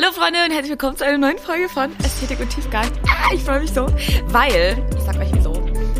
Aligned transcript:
Hallo 0.00 0.12
Freunde 0.12 0.38
und 0.44 0.52
herzlich 0.52 0.70
willkommen 0.70 0.96
zu 0.96 1.04
einer 1.04 1.18
neuen 1.18 1.38
Folge 1.38 1.68
von 1.68 1.90
Ästhetik 2.04 2.38
und 2.38 2.48
Tiefgang. 2.50 2.86
Ah, 3.08 3.34
ich 3.34 3.42
freue 3.42 3.58
mich 3.58 3.72
so, 3.72 3.88
weil, 4.26 4.80
ich 4.96 5.02
sag 5.02 5.18
euch 5.18 5.30
wieso, 5.32 5.52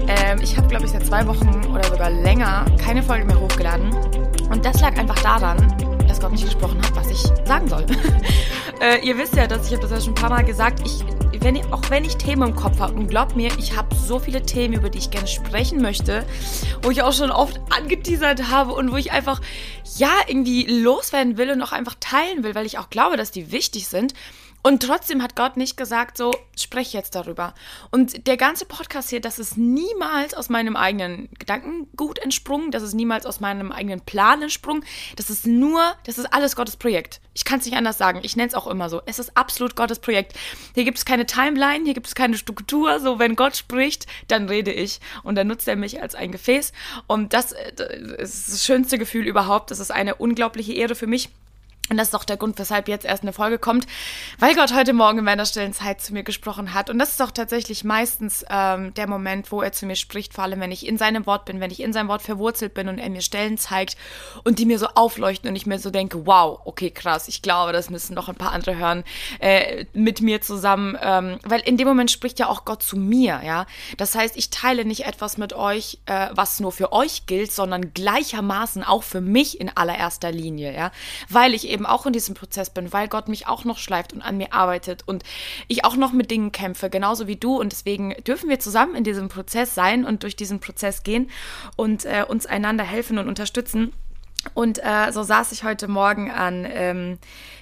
ähm, 0.06 0.38
ich 0.40 0.56
habe 0.56 0.68
glaube 0.68 0.84
ich 0.84 0.92
seit 0.92 1.04
zwei 1.04 1.26
Wochen 1.26 1.66
oder 1.66 1.82
sogar 1.82 2.08
länger 2.08 2.64
keine 2.80 3.02
Folge 3.02 3.24
mehr 3.24 3.40
hochgeladen. 3.40 3.92
Und 4.52 4.64
das 4.64 4.80
lag 4.80 4.96
einfach 4.96 5.20
daran, 5.20 5.58
dass 6.06 6.20
Gott 6.20 6.30
nicht 6.30 6.44
gesprochen 6.44 6.80
hat, 6.80 6.94
was 6.94 7.10
ich 7.10 7.20
sagen 7.44 7.66
soll. 7.66 7.86
äh, 8.80 9.04
ihr 9.04 9.18
wisst 9.18 9.34
ja, 9.34 9.48
dass 9.48 9.66
ich 9.66 9.72
habe 9.72 9.82
das 9.82 9.90
ja 9.90 10.00
schon 10.00 10.12
ein 10.12 10.14
paar 10.14 10.30
Mal 10.30 10.44
gesagt, 10.44 10.80
ich 10.86 11.02
wenn 11.40 11.58
auch 11.72 11.90
wenn 11.90 12.04
ich 12.04 12.16
Themen 12.16 12.50
im 12.50 12.56
Kopf 12.56 12.80
habe, 12.80 12.94
und 12.94 13.08
glaubt 13.08 13.36
mir, 13.36 13.50
ich 13.58 13.76
habe 13.76 13.94
so 13.94 14.18
viele 14.18 14.42
Themen, 14.42 14.74
über 14.74 14.90
die 14.90 14.98
ich 14.98 15.10
gerne 15.10 15.28
sprechen 15.28 15.80
möchte, 15.80 16.26
wo 16.82 16.90
ich 16.90 17.02
auch 17.02 17.12
schon 17.12 17.30
oft 17.30 17.60
angeteasert 17.70 18.50
habe 18.50 18.72
und 18.72 18.92
wo 18.92 18.96
ich 18.96 19.12
einfach, 19.12 19.40
ja, 19.96 20.12
irgendwie 20.26 20.66
loswerden 20.66 21.36
will 21.38 21.50
und 21.50 21.62
auch 21.62 21.72
einfach 21.72 21.94
teilen 22.00 22.44
will, 22.44 22.54
weil 22.54 22.66
ich 22.66 22.78
auch 22.78 22.90
glaube, 22.90 23.16
dass 23.16 23.30
die 23.30 23.52
wichtig 23.52 23.88
sind. 23.88 24.14
Und 24.62 24.82
trotzdem 24.82 25.22
hat 25.22 25.36
Gott 25.36 25.56
nicht 25.56 25.76
gesagt, 25.76 26.16
so, 26.16 26.32
sprech 26.56 26.92
jetzt 26.92 27.14
darüber. 27.14 27.54
Und 27.90 28.26
der 28.26 28.36
ganze 28.36 28.64
Podcast 28.66 29.10
hier, 29.10 29.20
das 29.20 29.38
ist 29.38 29.56
niemals 29.56 30.34
aus 30.34 30.48
meinem 30.48 30.76
eigenen 30.76 31.28
Gedankengut 31.38 32.18
entsprungen, 32.18 32.70
das 32.70 32.82
ist 32.82 32.94
niemals 32.94 33.24
aus 33.24 33.40
meinem 33.40 33.70
eigenen 33.70 34.00
Plan 34.00 34.42
entsprungen. 34.42 34.84
Das 35.16 35.30
ist 35.30 35.46
nur, 35.46 35.94
das 36.04 36.18
ist 36.18 36.32
alles 36.32 36.56
Gottes 36.56 36.76
Projekt. 36.76 37.20
Ich 37.34 37.44
kann 37.44 37.60
es 37.60 37.66
nicht 37.66 37.76
anders 37.76 37.98
sagen. 37.98 38.20
Ich 38.24 38.34
nenne 38.36 38.48
es 38.48 38.54
auch 38.54 38.66
immer 38.66 38.90
so. 38.90 39.00
Es 39.06 39.20
ist 39.20 39.36
absolut 39.36 39.76
Gottes 39.76 40.00
Projekt. 40.00 40.34
Hier 40.74 40.84
gibt 40.84 40.98
es 40.98 41.04
keine 41.04 41.24
Timeline, 41.24 41.84
hier 41.84 41.94
gibt 41.94 42.08
es 42.08 42.16
keine 42.16 42.36
Struktur. 42.36 42.98
So, 42.98 43.20
wenn 43.20 43.36
Gott 43.36 43.56
spricht, 43.56 44.06
dann 44.26 44.48
rede 44.48 44.72
ich. 44.72 45.00
Und 45.22 45.36
dann 45.36 45.46
nutzt 45.46 45.68
er 45.68 45.76
mich 45.76 46.02
als 46.02 46.16
ein 46.16 46.32
Gefäß. 46.32 46.72
Und 47.06 47.32
das, 47.32 47.52
äh, 47.52 47.72
ist 48.18 48.52
das 48.52 48.64
schönste 48.64 48.98
Gefühl 48.98 49.26
überhaupt. 49.26 49.70
Das 49.70 49.78
ist 49.78 49.92
eine 49.92 50.16
unglaubliche 50.16 50.72
Ehre 50.72 50.96
für 50.96 51.06
mich. 51.06 51.30
Und 51.90 51.96
das 51.96 52.08
ist 52.08 52.14
auch 52.14 52.24
der 52.24 52.36
Grund, 52.36 52.58
weshalb 52.58 52.88
jetzt 52.88 53.04
erst 53.04 53.22
eine 53.22 53.32
Folge 53.32 53.58
kommt, 53.58 53.86
weil 54.38 54.54
Gott 54.54 54.74
heute 54.74 54.92
Morgen 54.92 55.18
in 55.18 55.24
meiner 55.24 55.46
stillen 55.46 55.72
Zeit 55.72 56.00
zu 56.00 56.12
mir 56.12 56.22
gesprochen 56.22 56.74
hat. 56.74 56.90
Und 56.90 56.98
das 56.98 57.10
ist 57.10 57.22
auch 57.22 57.30
tatsächlich 57.30 57.84
meistens 57.84 58.44
ähm, 58.50 58.92
der 58.94 59.08
Moment, 59.08 59.50
wo 59.52 59.62
er 59.62 59.72
zu 59.72 59.86
mir 59.86 59.96
spricht, 59.96 60.34
vor 60.34 60.44
allem 60.44 60.60
wenn 60.60 60.72
ich 60.72 60.86
in 60.86 60.98
seinem 60.98 61.26
Wort 61.26 61.46
bin, 61.46 61.60
wenn 61.60 61.70
ich 61.70 61.80
in 61.80 61.92
seinem 61.92 62.08
Wort 62.08 62.22
verwurzelt 62.22 62.74
bin 62.74 62.88
und 62.88 62.98
er 62.98 63.08
mir 63.08 63.22
Stellen 63.22 63.56
zeigt 63.56 63.96
und 64.44 64.58
die 64.58 64.66
mir 64.66 64.78
so 64.78 64.86
aufleuchten 64.94 65.48
und 65.48 65.56
ich 65.56 65.66
mir 65.66 65.78
so 65.78 65.90
denke, 65.90 66.26
wow, 66.26 66.60
okay, 66.64 66.90
krass, 66.90 67.28
ich 67.28 67.42
glaube, 67.42 67.72
das 67.72 67.90
müssen 67.90 68.14
noch 68.14 68.28
ein 68.28 68.34
paar 68.34 68.52
andere 68.52 68.76
hören 68.76 69.04
äh, 69.40 69.86
mit 69.92 70.20
mir 70.20 70.40
zusammen. 70.40 70.98
Ähm, 71.00 71.38
weil 71.44 71.60
in 71.60 71.76
dem 71.76 71.88
Moment 71.88 72.10
spricht 72.10 72.38
ja 72.38 72.48
auch 72.48 72.64
Gott 72.64 72.82
zu 72.82 72.96
mir, 72.96 73.40
ja. 73.44 73.66
Das 73.96 74.14
heißt, 74.14 74.36
ich 74.36 74.50
teile 74.50 74.84
nicht 74.84 75.06
etwas 75.06 75.38
mit 75.38 75.52
euch, 75.52 75.98
äh, 76.06 76.28
was 76.32 76.60
nur 76.60 76.72
für 76.72 76.92
euch 76.92 77.26
gilt, 77.26 77.52
sondern 77.52 77.94
gleichermaßen 77.94 78.84
auch 78.84 79.02
für 79.02 79.20
mich 79.20 79.60
in 79.60 79.74
allererster 79.74 80.30
Linie, 80.30 80.74
ja. 80.74 80.92
Weil 81.28 81.54
ich 81.54 81.68
eben 81.68 81.77
eben 81.78 81.86
auch 81.86 82.06
in 82.06 82.12
diesem 82.12 82.34
Prozess 82.34 82.70
bin, 82.70 82.92
weil 82.92 83.06
Gott 83.06 83.28
mich 83.28 83.46
auch 83.46 83.64
noch 83.64 83.78
schleift 83.78 84.12
und 84.12 84.20
an 84.20 84.36
mir 84.36 84.52
arbeitet 84.52 85.04
und 85.06 85.22
ich 85.68 85.84
auch 85.84 85.94
noch 85.94 86.12
mit 86.12 86.32
Dingen 86.32 86.50
kämpfe, 86.50 86.90
genauso 86.90 87.28
wie 87.28 87.36
du. 87.36 87.60
Und 87.60 87.70
deswegen 87.70 88.14
dürfen 88.26 88.48
wir 88.48 88.58
zusammen 88.58 88.96
in 88.96 89.04
diesem 89.04 89.28
Prozess 89.28 89.76
sein 89.76 90.04
und 90.04 90.24
durch 90.24 90.34
diesen 90.34 90.58
Prozess 90.58 91.04
gehen 91.04 91.30
und 91.76 92.04
äh, 92.04 92.24
uns 92.26 92.46
einander 92.46 92.82
helfen 92.82 93.18
und 93.18 93.28
unterstützen. 93.28 93.92
Und 94.54 94.80
äh, 94.82 95.12
so 95.12 95.22
saß 95.22 95.52
ich 95.52 95.62
heute 95.62 95.86
Morgen 95.86 96.32
an 96.32 96.66
ähm, 96.68 97.18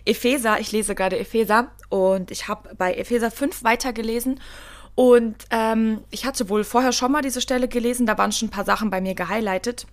Epheser. 0.06 0.61
Ich 0.61 0.72
lese 0.72 0.94
gerade 0.94 1.19
Epheser 1.19 1.69
und 1.91 2.31
ich 2.31 2.48
habe 2.48 2.75
bei 2.77 2.94
Epheser 2.94 3.31
5 3.31 3.64
weitergelesen. 3.64 4.41
Und 4.94 5.37
ähm, 5.50 6.00
ich 6.11 6.25
hatte 6.25 6.48
wohl 6.48 6.64
vorher 6.64 6.92
schon 6.92 7.12
mal 7.12 7.20
diese 7.20 7.42
Stelle 7.42 7.69
gelesen, 7.69 8.06
da 8.06 8.17
waren 8.17 8.33
schon 8.33 8.48
ein 8.48 8.50
paar 8.50 8.64
Sachen 8.64 8.89
bei 8.89 9.03
mir 9.03 9.14
gehighlightet. 9.14 9.87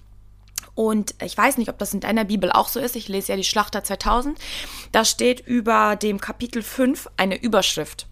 Und 0.76 1.16
ich 1.22 1.38
weiß 1.38 1.58
nicht, 1.58 1.70
ob 1.70 1.78
das 1.78 1.94
in 1.94 2.00
deiner 2.00 2.26
Bibel 2.26 2.52
auch 2.52 2.68
so 2.68 2.80
ist. 2.80 2.96
Ich 2.96 3.08
lese 3.08 3.34
ja 3.34 3.38
die 3.38 3.44
Schlachter 3.44 3.84
2000. 3.84 4.40
Da 4.92 5.06
steht 5.06 5.46
über 5.46 5.96
dem 5.96 6.20
Kapitel 6.20 6.64
5 6.64 7.10
eine 7.18 7.40
Überschrift. 7.42 8.08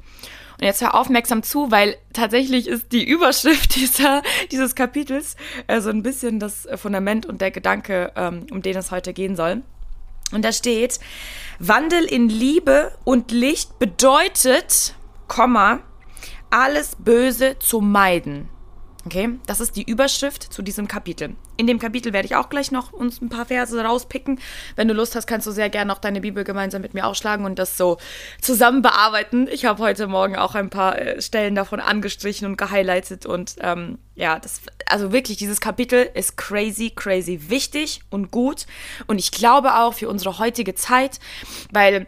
Und 0.60 0.66
jetzt 0.66 0.82
hör 0.82 0.94
aufmerksam 0.94 1.42
zu, 1.42 1.72
weil 1.72 1.98
tatsächlich 2.14 2.68
ist 2.68 2.92
die 2.92 3.04
Überschrift 3.04 3.76
dieser, 3.76 4.22
dieses 4.52 4.76
Kapitels 4.76 5.36
äh, 5.66 5.82
so 5.82 5.90
ein 5.90 6.04
bisschen 6.04 6.40
das 6.40 6.68
Fundament 6.76 7.26
und 7.26 7.42
der 7.42 7.50
Gedanke, 7.50 8.12
ähm, 8.16 8.46
um 8.52 8.62
den 8.62 8.78
es 8.78 8.92
heute 8.92 9.14
gehen 9.14 9.36
soll. 9.36 9.64
Und 10.32 10.46
da 10.46 10.52
steht, 10.52 11.00
Wandel 11.58 12.06
in 12.06 12.30
Liebe 12.30 12.92
und 13.04 13.32
Licht 13.32 13.80
bedeutet, 13.80 14.96
Komma, 15.28 15.80
alles 16.52 16.96
Böse 16.96 17.58
zu 17.60 17.82
meiden. 17.82 18.48
Okay, 19.04 19.40
das 19.48 19.60
ist 19.60 19.76
die 19.76 19.84
Überschrift 19.84 20.54
zu 20.54 20.62
diesem 20.62 20.88
Kapitel. 20.88 21.36
In 21.58 21.66
dem 21.66 21.80
Kapitel 21.80 22.14
werde 22.14 22.28
ich 22.28 22.36
auch 22.36 22.50
gleich 22.50 22.72
noch 22.72 22.94
uns 22.94 23.20
ein 23.20 23.30
paar 23.30 23.46
Verse 23.48 23.84
rauspicken. 23.84 24.40
Wenn 24.76 24.88
du 24.88 24.94
Lust 24.94 25.16
hast, 25.16 25.26
kannst 25.26 25.48
du 25.48 25.52
sehr 25.52 25.70
gerne 25.70 25.88
noch 25.88 25.98
deine 25.98 26.22
Bibel 26.22 26.44
gemeinsam 26.44 26.84
mit 26.84 26.94
mir 26.94 27.08
aufschlagen 27.08 27.46
und 27.46 27.58
das 27.58 27.78
so 27.78 27.98
zusammen 28.42 28.84
bearbeiten. 28.84 29.48
Ich 29.52 29.66
habe 29.66 29.82
heute 29.82 30.06
Morgen 30.06 30.36
auch 30.36 30.54
ein 30.54 30.70
paar 30.70 31.00
äh, 31.00 31.20
Stellen 31.20 31.56
davon 31.56 31.80
angestrichen 31.80 32.46
und 32.46 32.58
gehighlightet 32.58 33.26
und 33.26 33.56
ähm, 33.62 33.98
ja, 34.14 34.38
das, 34.38 34.62
also 34.86 35.12
wirklich, 35.12 35.38
dieses 35.38 35.62
Kapitel 35.62 36.08
ist 36.14 36.38
crazy, 36.38 36.92
crazy 36.96 37.50
wichtig 37.50 38.02
und 38.12 38.30
gut 38.30 38.68
und 39.08 39.18
ich 39.18 39.32
glaube 39.32 39.80
auch 39.80 39.96
für 39.96 40.10
unsere 40.10 40.38
heutige 40.38 40.76
Zeit, 40.76 41.20
weil 41.72 42.06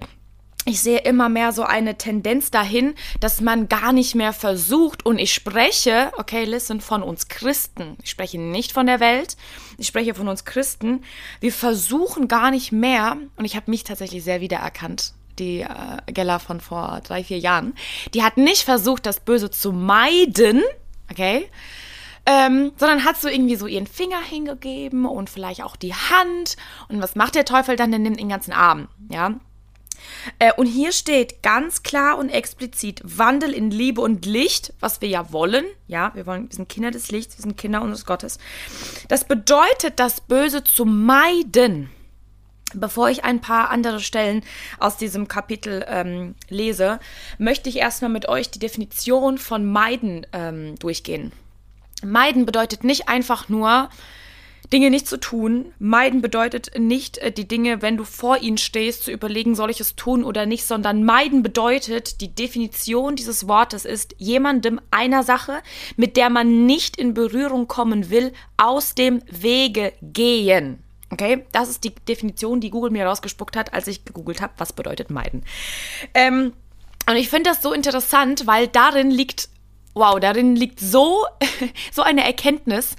ich 0.66 0.82
sehe 0.82 1.00
immer 1.00 1.30
mehr 1.30 1.52
so 1.52 1.64
eine 1.64 1.98
Tendenz 1.98 2.52
dahin, 2.52 2.96
dass 3.20 3.42
man 3.42 3.68
gar 3.68 3.92
nicht 3.92 4.16
mehr 4.16 4.34
versucht 4.34 5.06
und 5.06 5.20
ich 5.20 5.34
spreche, 5.34 6.12
okay, 6.18 6.46
listen, 6.46 6.80
von 6.80 7.04
uns 7.04 7.28
Christen. 7.28 7.98
Ich 8.04 8.10
spreche 8.10 8.40
nicht 8.40 8.72
von 8.72 8.86
der 8.86 9.00
Welt, 9.00 9.36
ich 9.78 9.88
spreche 9.88 10.14
von 10.14 10.28
uns 10.28 10.46
Christen. 10.46 11.04
Wir 11.40 11.52
versuchen 11.52 12.28
gar 12.28 12.52
nicht 12.52 12.72
mehr, 12.72 13.18
und 13.36 13.46
ich 13.46 13.56
habe 13.56 13.72
mich 13.72 13.84
tatsächlich 13.84 14.24
sehr 14.24 14.42
wiedererkannt, 14.42 15.14
die 15.40 15.62
äh, 15.62 15.68
Gella 16.12 16.40
von 16.40 16.62
vor 16.62 17.02
drei, 17.04 17.24
vier 17.24 17.40
Jahren, 17.40 17.74
die 18.14 18.24
hat 18.24 18.38
nicht 18.38 18.64
versucht, 18.64 19.06
das 19.06 19.20
Böse 19.20 19.50
zu 19.50 19.72
meiden, 19.74 20.62
okay, 21.12 21.50
ähm, 22.26 22.72
sondern 22.78 23.04
hat 23.04 23.20
so 23.20 23.28
irgendwie 23.28 23.58
so 23.58 23.68
ihren 23.68 23.88
Finger 23.88 24.22
hingegeben 24.22 25.06
und 25.06 25.30
vielleicht 25.30 25.62
auch 25.62 25.76
die 25.76 25.94
Hand. 25.94 26.56
Und 26.88 27.02
was 27.02 27.16
macht 27.16 27.36
der 27.36 27.44
Teufel 27.44 27.76
dann? 27.76 27.92
Der 27.92 28.00
nimmt 28.00 28.20
den 28.20 28.30
ganzen 28.30 28.54
Arm, 28.54 28.88
ja. 29.10 29.34
Äh, 30.40 30.54
und 30.54 30.66
hier 30.66 30.92
steht 30.92 31.44
ganz 31.44 31.84
klar 31.84 32.18
und 32.18 32.30
explizit 32.30 33.02
Wandel 33.04 33.54
in 33.54 33.72
Liebe 33.72 34.02
und 34.02 34.26
Licht, 34.26 34.74
was 34.80 35.02
wir 35.02 35.10
ja 35.10 35.32
wollen. 35.32 35.66
Ja, 35.88 36.14
wir 36.16 36.26
wollen, 36.26 36.50
wir 36.50 36.56
sind 36.56 36.70
Kinder 36.70 36.92
des 36.92 37.12
Lichts, 37.12 37.38
wir 37.38 37.44
sind 37.44 37.58
Kinder 37.58 37.82
unseres 37.82 38.06
Gottes. 38.06 38.38
Das 39.08 39.26
bedeutet, 39.26 39.94
das 39.98 40.22
Böse 40.22 40.64
zu 40.64 40.86
meiden. 40.86 41.90
Bevor 42.76 43.10
ich 43.10 43.24
ein 43.24 43.40
paar 43.40 43.70
andere 43.70 44.00
Stellen 44.00 44.44
aus 44.80 44.98
diesem 44.98 45.28
Kapitel 45.28 45.86
ähm, 45.88 46.34
lese, 46.50 47.00
möchte 47.38 47.70
ich 47.70 47.78
erstmal 47.78 48.10
mit 48.10 48.28
euch 48.28 48.50
die 48.50 48.60
Definition 48.60 49.38
von 49.38 49.66
meiden 49.66 50.26
ähm, 50.34 50.76
durchgehen. 50.80 51.32
Meiden 52.04 52.46
bedeutet 52.46 52.84
nicht 52.84 53.08
einfach 53.10 53.48
nur, 53.48 53.90
Dinge 54.74 54.90
nicht 54.90 55.08
zu 55.08 55.18
tun. 55.18 55.72
Meiden 55.78 56.22
bedeutet 56.22 56.72
nicht, 56.78 57.20
äh, 57.20 57.32
die 57.32 57.48
Dinge, 57.48 57.82
wenn 57.82 57.96
du 57.96 58.04
vor 58.04 58.40
ihnen 58.40 58.58
stehst, 58.58 59.04
zu 59.04 59.12
überlegen, 59.12 59.56
soll 59.56 59.70
ich 59.70 59.80
es 59.80 59.96
tun 59.96 60.24
oder 60.24 60.46
nicht, 60.46 60.66
sondern 60.66 61.04
meiden 61.04 61.44
bedeutet, 61.44 62.20
die 62.20 62.34
Definition 62.34 63.16
dieses 63.16 63.48
Wortes 63.48 63.86
ist, 63.86 64.16
jemandem 64.18 64.82
einer 64.90 65.24
Sache, 65.24 65.62
mit 65.96 66.18
der 66.18 66.30
man 66.30 66.66
nicht 66.66 66.98
in 66.98 67.14
Berührung 67.14 67.68
kommen 67.68 68.10
will, 68.10 68.34
aus 68.58 68.96
dem 68.96 69.22
Wege 69.30 69.94
gehen. 70.02 70.84
Okay, 71.12 71.46
das 71.52 71.70
ist 71.70 71.84
die 71.84 71.94
Definition, 71.94 72.60
die 72.60 72.72
Google 72.72 72.90
mir 72.90 73.06
rausgespuckt 73.06 73.56
hat, 73.56 73.74
als 73.74 73.88
ich 73.88 74.04
gegoogelt 74.04 74.42
habe, 74.42 74.54
was 74.58 74.74
bedeutet 74.74 75.12
meiden. 75.12 75.46
Ähm, 76.16 76.54
und 77.08 77.16
ich 77.16 77.30
finde 77.30 77.52
das 77.52 77.62
so 77.62 77.74
interessant, 77.74 78.48
weil 78.48 78.68
darin 78.68 79.12
liegt 79.12 79.50
Wow, 79.96 80.20
darin 80.20 80.56
liegt 80.56 80.80
so, 80.80 81.26
so 81.92 82.02
eine 82.02 82.24
Erkenntnis. 82.24 82.96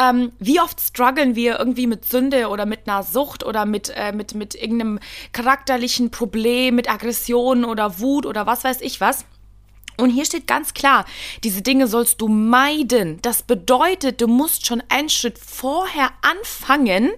Ähm, 0.00 0.32
wie 0.38 0.60
oft 0.60 0.80
strugglen 0.80 1.34
wir 1.34 1.58
irgendwie 1.58 1.88
mit 1.88 2.04
Sünde 2.04 2.48
oder 2.48 2.66
mit 2.66 2.86
einer 2.86 3.02
Sucht 3.02 3.44
oder 3.44 3.66
mit, 3.66 3.92
äh, 3.96 4.12
mit, 4.12 4.34
mit 4.34 4.54
irgendeinem 4.54 5.00
charakterlichen 5.32 6.10
Problem, 6.10 6.76
mit 6.76 6.88
Aggression 6.88 7.64
oder 7.64 7.98
Wut 7.98 8.26
oder 8.26 8.46
was 8.46 8.62
weiß 8.62 8.80
ich 8.80 9.00
was. 9.00 9.24
Und 9.96 10.10
hier 10.10 10.24
steht 10.24 10.46
ganz 10.46 10.74
klar, 10.74 11.04
diese 11.44 11.62
Dinge 11.62 11.86
sollst 11.86 12.20
du 12.20 12.28
meiden. 12.28 13.20
Das 13.22 13.42
bedeutet, 13.42 14.20
du 14.20 14.26
musst 14.26 14.66
schon 14.66 14.82
einen 14.88 15.08
Schritt 15.08 15.38
vorher 15.38 16.10
anfangen, 16.22 17.10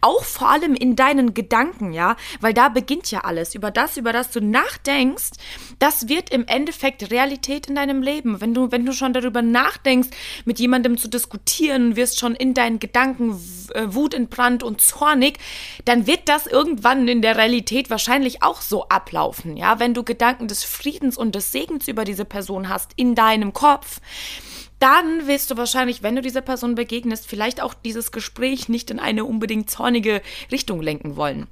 auch 0.00 0.24
vor 0.24 0.50
allem 0.50 0.74
in 0.74 0.96
deinen 0.96 1.34
Gedanken, 1.34 1.92
ja, 1.92 2.16
weil 2.40 2.54
da 2.54 2.68
beginnt 2.68 3.10
ja 3.10 3.20
alles. 3.20 3.54
Über 3.54 3.70
das, 3.70 3.96
über 3.96 4.12
das 4.12 4.30
du 4.30 4.40
nachdenkst, 4.40 5.30
das 5.78 6.08
wird 6.08 6.30
im 6.30 6.46
Endeffekt 6.46 7.10
Realität 7.10 7.66
in 7.66 7.74
deinem 7.74 8.02
Leben. 8.02 8.40
Wenn 8.40 8.54
du, 8.54 8.70
wenn 8.70 8.86
du 8.86 8.92
schon 8.92 9.12
darüber 9.12 9.42
nachdenkst, 9.42 10.08
mit 10.44 10.58
jemandem 10.58 10.98
zu 10.98 11.08
diskutieren, 11.08 11.96
wirst 11.96 12.18
schon 12.18 12.34
in 12.34 12.54
deinen 12.54 12.78
Gedanken 12.78 13.40
äh, 13.74 13.86
wutentbrannt 13.86 14.62
und 14.62 14.80
zornig, 14.80 15.38
dann 15.84 16.06
wird 16.06 16.28
das 16.28 16.46
irgendwann 16.46 17.08
in 17.08 17.22
der 17.22 17.36
Realität 17.36 17.90
wahrscheinlich 17.90 18.42
auch 18.42 18.60
so 18.60 18.88
ablaufen, 18.88 19.56
ja, 19.56 19.78
wenn 19.78 19.94
du 19.94 20.02
Gedanken 20.04 20.48
des 20.48 20.64
Friedens 20.64 21.16
und 21.16 21.34
des 21.34 21.52
Segens 21.52 21.88
über 21.88 22.04
diese 22.04 22.19
diese 22.20 22.26
Person 22.26 22.68
hast 22.68 22.92
in 22.96 23.14
deinem 23.14 23.54
Kopf, 23.54 24.00
dann 24.78 25.26
wirst 25.26 25.50
du 25.50 25.56
wahrscheinlich, 25.56 26.02
wenn 26.02 26.16
du 26.16 26.22
dieser 26.22 26.42
Person 26.42 26.74
begegnest, 26.74 27.26
vielleicht 27.26 27.62
auch 27.62 27.72
dieses 27.72 28.12
Gespräch 28.12 28.68
nicht 28.68 28.90
in 28.90 28.98
eine 28.98 29.24
unbedingt 29.24 29.70
zornige 29.70 30.20
Richtung 30.52 30.82
lenken 30.82 31.16
wollen. 31.16 31.46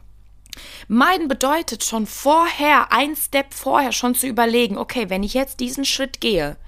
Meiden 0.89 1.29
bedeutet 1.29 1.85
schon 1.85 2.07
vorher, 2.07 2.93
ein 2.93 3.17
Step 3.17 3.55
vorher 3.55 3.93
schon 3.93 4.15
zu 4.15 4.27
überlegen, 4.27 4.77
okay, 4.77 5.09
wenn 5.09 5.23
ich 5.23 5.33
jetzt 5.33 5.61
diesen 5.61 5.87
Schritt 5.87 6.21
gehe, 6.21 6.59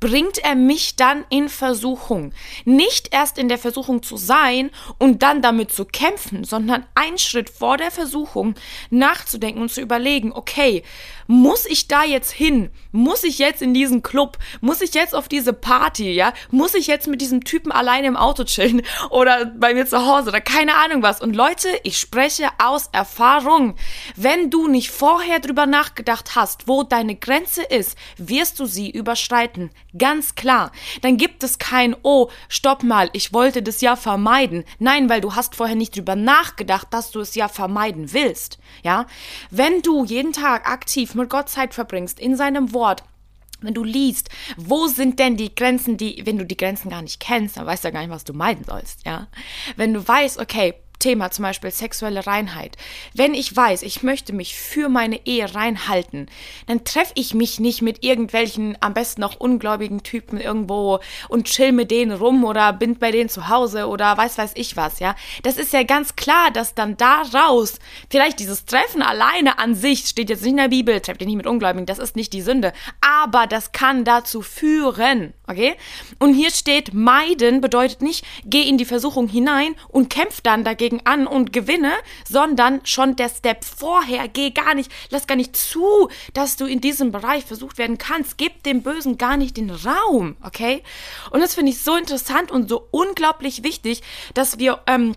bringt 0.00 0.38
er 0.38 0.54
mich 0.54 0.96
dann 0.96 1.24
in 1.30 1.48
Versuchung. 1.48 2.32
Nicht 2.64 3.12
erst 3.12 3.38
in 3.38 3.48
der 3.48 3.58
Versuchung 3.58 4.02
zu 4.02 4.16
sein 4.16 4.70
und 4.98 5.22
dann 5.22 5.42
damit 5.42 5.72
zu 5.72 5.84
kämpfen, 5.84 6.44
sondern 6.44 6.86
einen 6.94 7.18
Schritt 7.18 7.50
vor 7.50 7.76
der 7.76 7.90
Versuchung 7.90 8.54
nachzudenken 8.90 9.62
und 9.62 9.70
zu 9.70 9.80
überlegen, 9.80 10.32
okay, 10.32 10.82
muss 11.30 11.66
ich 11.66 11.88
da 11.88 12.04
jetzt 12.04 12.30
hin? 12.32 12.70
Muss 12.90 13.22
ich 13.22 13.38
jetzt 13.38 13.60
in 13.60 13.74
diesen 13.74 14.02
Club? 14.02 14.38
Muss 14.62 14.80
ich 14.80 14.94
jetzt 14.94 15.14
auf 15.14 15.28
diese 15.28 15.52
Party, 15.52 16.10
ja? 16.12 16.32
Muss 16.50 16.74
ich 16.74 16.86
jetzt 16.86 17.06
mit 17.06 17.20
diesem 17.20 17.44
Typen 17.44 17.70
alleine 17.70 18.06
im 18.06 18.16
Auto 18.16 18.44
chillen 18.44 18.80
oder 19.10 19.44
bei 19.44 19.74
mir 19.74 19.84
zu 19.84 20.06
Hause 20.06 20.30
oder 20.30 20.40
keine 20.40 20.76
Ahnung 20.76 21.02
was? 21.02 21.20
Und 21.20 21.36
Leute, 21.36 21.68
ich 21.82 21.98
spreche 21.98 22.48
aus 22.58 22.88
Erfahrung. 22.92 23.74
Wenn 24.16 24.48
du 24.48 24.68
nicht 24.68 24.90
vorher 24.90 25.38
drüber 25.38 25.66
nachgedacht 25.66 26.34
hast, 26.34 26.66
wo 26.66 26.82
deine 26.82 27.14
Grenze 27.14 27.62
ist, 27.62 27.98
wirst 28.16 28.58
du 28.58 28.64
sie 28.64 28.90
überschreiten. 28.90 29.57
Ganz 29.96 30.34
klar. 30.34 30.72
Dann 31.02 31.16
gibt 31.16 31.42
es 31.42 31.58
kein, 31.58 31.94
oh, 32.02 32.28
stopp 32.48 32.82
mal, 32.82 33.10
ich 33.12 33.32
wollte 33.32 33.62
das 33.62 33.80
ja 33.80 33.96
vermeiden. 33.96 34.64
Nein, 34.78 35.08
weil 35.08 35.20
du 35.20 35.34
hast 35.34 35.54
vorher 35.54 35.76
nicht 35.76 35.96
drüber 35.96 36.16
nachgedacht, 36.16 36.88
dass 36.90 37.10
du 37.10 37.20
es 37.20 37.34
ja 37.34 37.48
vermeiden 37.48 38.12
willst. 38.12 38.58
Ja? 38.82 39.06
Wenn 39.50 39.82
du 39.82 40.04
jeden 40.04 40.32
Tag 40.32 40.68
aktiv 40.68 41.14
mit 41.14 41.30
Gott 41.30 41.48
Zeit 41.48 41.74
verbringst, 41.74 42.18
in 42.20 42.36
seinem 42.36 42.72
Wort, 42.72 43.02
wenn 43.60 43.74
du 43.74 43.82
liest, 43.84 44.28
wo 44.56 44.86
sind 44.86 45.18
denn 45.18 45.36
die 45.36 45.54
Grenzen, 45.54 45.96
die, 45.96 46.22
wenn 46.24 46.38
du 46.38 46.46
die 46.46 46.56
Grenzen 46.56 46.90
gar 46.90 47.02
nicht 47.02 47.20
kennst, 47.20 47.56
dann 47.56 47.66
weißt 47.66 47.84
du 47.84 47.88
ja 47.88 47.92
gar 47.92 48.00
nicht, 48.00 48.10
was 48.10 48.24
du 48.24 48.32
meiden 48.32 48.64
sollst, 48.64 49.04
ja. 49.04 49.26
Wenn 49.76 49.92
du 49.94 50.06
weißt, 50.06 50.38
okay, 50.38 50.74
Thema 50.98 51.30
zum 51.30 51.44
Beispiel 51.44 51.70
sexuelle 51.70 52.26
Reinheit. 52.26 52.76
Wenn 53.14 53.34
ich 53.34 53.54
weiß, 53.54 53.82
ich 53.82 54.02
möchte 54.02 54.32
mich 54.32 54.56
für 54.56 54.88
meine 54.88 55.26
Ehe 55.26 55.54
reinhalten, 55.54 56.26
dann 56.66 56.84
treffe 56.84 57.12
ich 57.14 57.34
mich 57.34 57.60
nicht 57.60 57.82
mit 57.82 58.04
irgendwelchen, 58.04 58.76
am 58.80 58.94
besten 58.94 59.20
noch 59.20 59.38
ungläubigen 59.38 60.02
Typen 60.02 60.40
irgendwo 60.40 61.00
und 61.28 61.46
chill 61.46 61.72
mit 61.72 61.90
denen 61.90 62.12
rum 62.12 62.44
oder 62.44 62.72
bin 62.72 62.98
bei 62.98 63.10
denen 63.10 63.28
zu 63.28 63.48
Hause 63.48 63.88
oder 63.88 64.16
weiß 64.16 64.38
weiß 64.38 64.52
ich 64.54 64.76
was, 64.76 64.98
ja. 65.00 65.14
Das 65.42 65.56
ist 65.56 65.72
ja 65.72 65.82
ganz 65.82 66.16
klar, 66.16 66.50
dass 66.50 66.74
dann 66.74 66.96
daraus 66.96 67.78
vielleicht 68.10 68.40
dieses 68.40 68.64
Treffen 68.64 69.02
alleine 69.02 69.58
an 69.58 69.74
sich 69.74 70.00
steht 70.00 70.30
jetzt 70.30 70.42
nicht 70.42 70.52
in 70.52 70.56
der 70.56 70.68
Bibel, 70.68 71.00
trefft 71.00 71.20
ihr 71.20 71.26
nicht 71.26 71.36
mit 71.36 71.46
Ungläubigen, 71.46 71.86
das 71.86 71.98
ist 71.98 72.16
nicht 72.16 72.32
die 72.32 72.42
Sünde, 72.42 72.72
aber 73.00 73.46
das 73.46 73.72
kann 73.72 74.04
dazu 74.04 74.42
führen, 74.42 75.34
okay? 75.48 75.76
Und 76.18 76.34
hier 76.34 76.50
steht 76.50 76.94
meiden 76.94 77.60
bedeutet 77.60 78.02
nicht, 78.02 78.24
geh 78.44 78.62
in 78.62 78.78
die 78.78 78.84
Versuchung 78.84 79.28
hinein 79.28 79.74
und 79.88 80.10
kämpf 80.10 80.40
dann 80.40 80.64
dagegen 80.64 81.00
an 81.04 81.26
und 81.26 81.52
gewinne, 81.52 81.92
sondern 82.28 82.80
schon 82.84 83.16
der 83.16 83.28
Step 83.28 83.64
vorher, 83.64 84.28
geh 84.28 84.50
gar 84.50 84.74
nicht, 84.74 84.92
lass 85.10 85.26
gar 85.26 85.36
nicht 85.36 85.56
zu, 85.56 86.08
dass 86.34 86.56
du 86.56 86.66
in 86.66 86.80
diesem 86.80 87.12
Bereich 87.12 87.44
versucht 87.44 87.78
werden 87.78 87.98
kannst. 87.98 88.38
Gib 88.38 88.62
dem 88.62 88.82
Bösen 88.82 89.18
gar 89.18 89.36
nicht 89.36 89.56
den 89.56 89.70
Raum, 89.70 90.36
okay? 90.42 90.82
Und 91.30 91.40
das 91.40 91.54
finde 91.54 91.72
ich 91.72 91.80
so 91.80 91.96
interessant 91.96 92.50
und 92.50 92.68
so 92.68 92.86
unglaublich 92.90 93.62
wichtig, 93.62 94.02
dass 94.34 94.58
wir 94.58 94.80
ähm, 94.86 95.14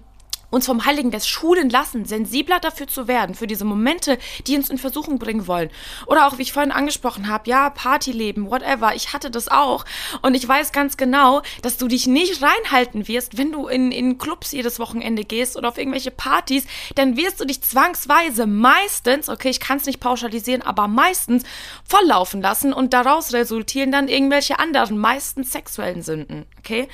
uns 0.51 0.67
vom 0.67 0.85
Heiligen 0.85 1.09
Geist 1.09 1.27
schulen 1.27 1.69
lassen, 1.69 2.05
sensibler 2.05 2.59
dafür 2.59 2.87
zu 2.87 3.07
werden, 3.07 3.33
für 3.33 3.47
diese 3.47 3.65
Momente, 3.65 4.19
die 4.45 4.55
uns 4.55 4.69
in 4.69 4.77
Versuchung 4.77 5.17
bringen 5.17 5.47
wollen. 5.47 5.71
Oder 6.05 6.27
auch, 6.27 6.37
wie 6.37 6.43
ich 6.43 6.53
vorhin 6.53 6.71
angesprochen 6.71 7.27
habe, 7.27 7.49
ja, 7.49 7.71
Partyleben, 7.71 8.51
whatever, 8.51 8.93
ich 8.93 9.13
hatte 9.13 9.31
das 9.31 9.47
auch. 9.47 9.85
Und 10.21 10.35
ich 10.35 10.47
weiß 10.47 10.71
ganz 10.71 10.97
genau, 10.97 11.41
dass 11.63 11.77
du 11.77 11.87
dich 11.87 12.05
nicht 12.05 12.43
reinhalten 12.43 13.07
wirst, 13.07 13.37
wenn 13.37 13.51
du 13.51 13.67
in, 13.67 13.91
in 13.91 14.17
Clubs 14.17 14.51
jedes 14.51 14.77
Wochenende 14.77 15.23
gehst 15.23 15.57
oder 15.57 15.69
auf 15.69 15.77
irgendwelche 15.77 16.11
Partys, 16.11 16.65
dann 16.95 17.17
wirst 17.17 17.39
du 17.39 17.45
dich 17.45 17.61
zwangsweise 17.61 18.45
meistens, 18.45 19.29
okay, 19.29 19.49
ich 19.49 19.59
kann 19.59 19.77
es 19.77 19.85
nicht 19.85 19.99
pauschalisieren, 19.99 20.61
aber 20.61 20.87
meistens 20.87 21.43
volllaufen 21.87 22.41
lassen 22.41 22.73
und 22.73 22.93
daraus 22.93 23.33
resultieren 23.33 23.91
dann 23.91 24.09
irgendwelche 24.09 24.59
anderen, 24.59 24.97
meistens 24.97 25.51
sexuellen 25.51 26.01
Sünden, 26.01 26.45
okay? 26.59 26.89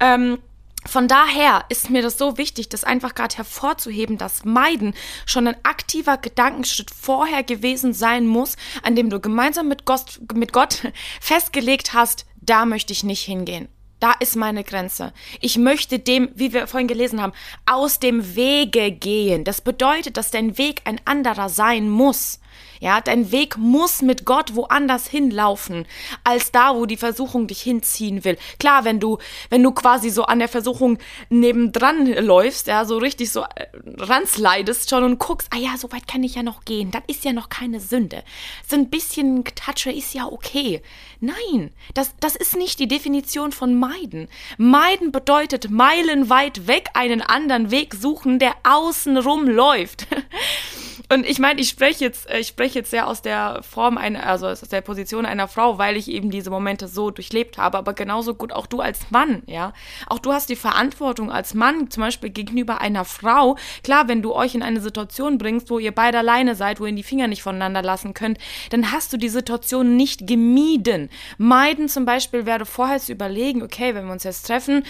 Ähm, 0.00 0.38
von 0.86 1.08
daher 1.08 1.64
ist 1.68 1.90
mir 1.90 2.02
das 2.02 2.18
so 2.18 2.38
wichtig, 2.38 2.68
das 2.68 2.84
einfach 2.84 3.14
gerade 3.14 3.36
hervorzuheben, 3.36 4.18
dass 4.18 4.44
Meiden 4.44 4.94
schon 5.26 5.46
ein 5.46 5.56
aktiver 5.62 6.16
Gedankenschritt 6.16 6.90
vorher 6.90 7.42
gewesen 7.42 7.92
sein 7.92 8.26
muss, 8.26 8.56
an 8.82 8.96
dem 8.96 9.08
du 9.08 9.20
gemeinsam 9.20 9.68
mit 9.68 9.84
Gott, 9.84 10.20
mit 10.34 10.52
Gott 10.52 10.92
festgelegt 11.20 11.94
hast, 11.94 12.26
da 12.40 12.66
möchte 12.66 12.92
ich 12.92 13.04
nicht 13.04 13.22
hingehen. 13.22 13.68
Da 14.00 14.14
ist 14.18 14.34
meine 14.34 14.64
Grenze. 14.64 15.12
Ich 15.40 15.56
möchte 15.58 16.00
dem, 16.00 16.30
wie 16.34 16.52
wir 16.52 16.66
vorhin 16.66 16.88
gelesen 16.88 17.22
haben, 17.22 17.32
aus 17.66 18.00
dem 18.00 18.34
Wege 18.34 18.90
gehen. 18.90 19.44
Das 19.44 19.60
bedeutet, 19.60 20.16
dass 20.16 20.32
dein 20.32 20.58
Weg 20.58 20.82
ein 20.86 21.00
anderer 21.04 21.48
sein 21.48 21.88
muss. 21.88 22.40
Ja, 22.80 23.00
dein 23.00 23.30
Weg 23.30 23.56
muss 23.58 24.02
mit 24.02 24.24
Gott 24.24 24.56
woanders 24.56 25.06
hinlaufen, 25.06 25.86
als 26.24 26.50
da, 26.50 26.74
wo 26.74 26.84
die 26.84 26.96
Versuchung 26.96 27.46
dich 27.46 27.62
hinziehen 27.62 28.24
will. 28.24 28.36
Klar, 28.58 28.84
wenn 28.84 28.98
du, 28.98 29.18
wenn 29.50 29.62
du 29.62 29.70
quasi 29.70 30.10
so 30.10 30.24
an 30.24 30.40
der 30.40 30.48
Versuchung 30.48 30.98
nebendran 31.30 32.06
läufst, 32.06 32.66
ja, 32.66 32.84
so 32.84 32.98
richtig 32.98 33.30
so 33.30 33.42
äh, 33.42 33.66
ranslidest 33.98 34.90
schon 34.90 35.04
und 35.04 35.18
guckst, 35.18 35.48
ah 35.54 35.58
ja, 35.58 35.76
so 35.76 35.92
weit 35.92 36.08
kann 36.08 36.24
ich 36.24 36.34
ja 36.34 36.42
noch 36.42 36.64
gehen, 36.64 36.90
dann 36.90 37.02
ist 37.06 37.24
ja 37.24 37.32
noch 37.32 37.48
keine 37.48 37.78
Sünde. 37.78 38.24
So 38.68 38.76
ein 38.76 38.90
bisschen 38.90 39.44
Getatsche 39.44 39.92
ist 39.92 40.12
ja 40.14 40.26
okay. 40.26 40.82
Nein, 41.20 41.70
das, 41.94 42.14
das 42.18 42.34
ist 42.34 42.56
nicht 42.56 42.80
die 42.80 42.88
Definition 42.88 43.52
von 43.52 43.78
meiden. 43.78 44.28
Meiden 44.58 45.12
bedeutet 45.12 45.70
meilenweit 45.70 46.66
weg 46.66 46.90
einen 46.94 47.22
anderen 47.22 47.70
Weg 47.70 47.94
suchen, 47.94 48.40
der 48.40 48.54
außenrum 48.64 49.48
läuft. 49.48 50.08
Und 51.12 51.26
ich 51.28 51.38
meine, 51.38 51.60
ich 51.60 51.68
spreche 51.68 52.02
jetzt, 52.04 52.30
äh, 52.30 52.38
ich 52.38 52.48
spreche 52.48 52.78
jetzt 52.78 52.90
sehr 52.90 53.06
aus 53.06 53.20
der 53.20 53.62
Form 53.62 53.98
einer, 53.98 54.26
also 54.26 54.46
aus 54.46 54.60
der 54.62 54.80
Position 54.80 55.26
einer 55.26 55.46
Frau, 55.46 55.76
weil 55.76 55.98
ich 55.98 56.08
eben 56.08 56.30
diese 56.30 56.48
Momente 56.48 56.88
so 56.88 57.10
durchlebt 57.10 57.58
habe, 57.58 57.76
aber 57.76 57.92
genauso 57.92 58.34
gut 58.34 58.50
auch 58.50 58.66
du 58.66 58.80
als 58.80 59.10
Mann, 59.10 59.42
ja. 59.44 59.74
Auch 60.06 60.18
du 60.18 60.32
hast 60.32 60.48
die 60.48 60.56
Verantwortung 60.56 61.30
als 61.30 61.52
Mann, 61.52 61.90
zum 61.90 62.02
Beispiel 62.02 62.30
gegenüber 62.30 62.80
einer 62.80 63.04
Frau. 63.04 63.58
Klar, 63.84 64.08
wenn 64.08 64.22
du 64.22 64.32
euch 64.32 64.54
in 64.54 64.62
eine 64.62 64.80
Situation 64.80 65.36
bringst, 65.36 65.68
wo 65.68 65.78
ihr 65.78 65.92
beide 65.92 66.18
alleine 66.18 66.54
seid, 66.54 66.80
wo 66.80 66.86
ihr 66.86 66.92
die 66.92 67.02
Finger 67.02 67.28
nicht 67.28 67.42
voneinander 67.42 67.82
lassen 67.82 68.14
könnt, 68.14 68.38
dann 68.70 68.90
hast 68.90 69.12
du 69.12 69.18
die 69.18 69.28
Situation 69.28 69.96
nicht 69.96 70.26
gemieden. 70.26 71.10
Meiden 71.36 71.90
zum 71.90 72.06
Beispiel 72.06 72.46
wäre 72.46 72.64
vorher 72.64 73.00
zu 73.00 73.12
überlegen, 73.12 73.62
okay, 73.62 73.94
wenn 73.94 74.06
wir 74.06 74.12
uns 74.12 74.24
jetzt 74.24 74.46
treffen, 74.46 74.82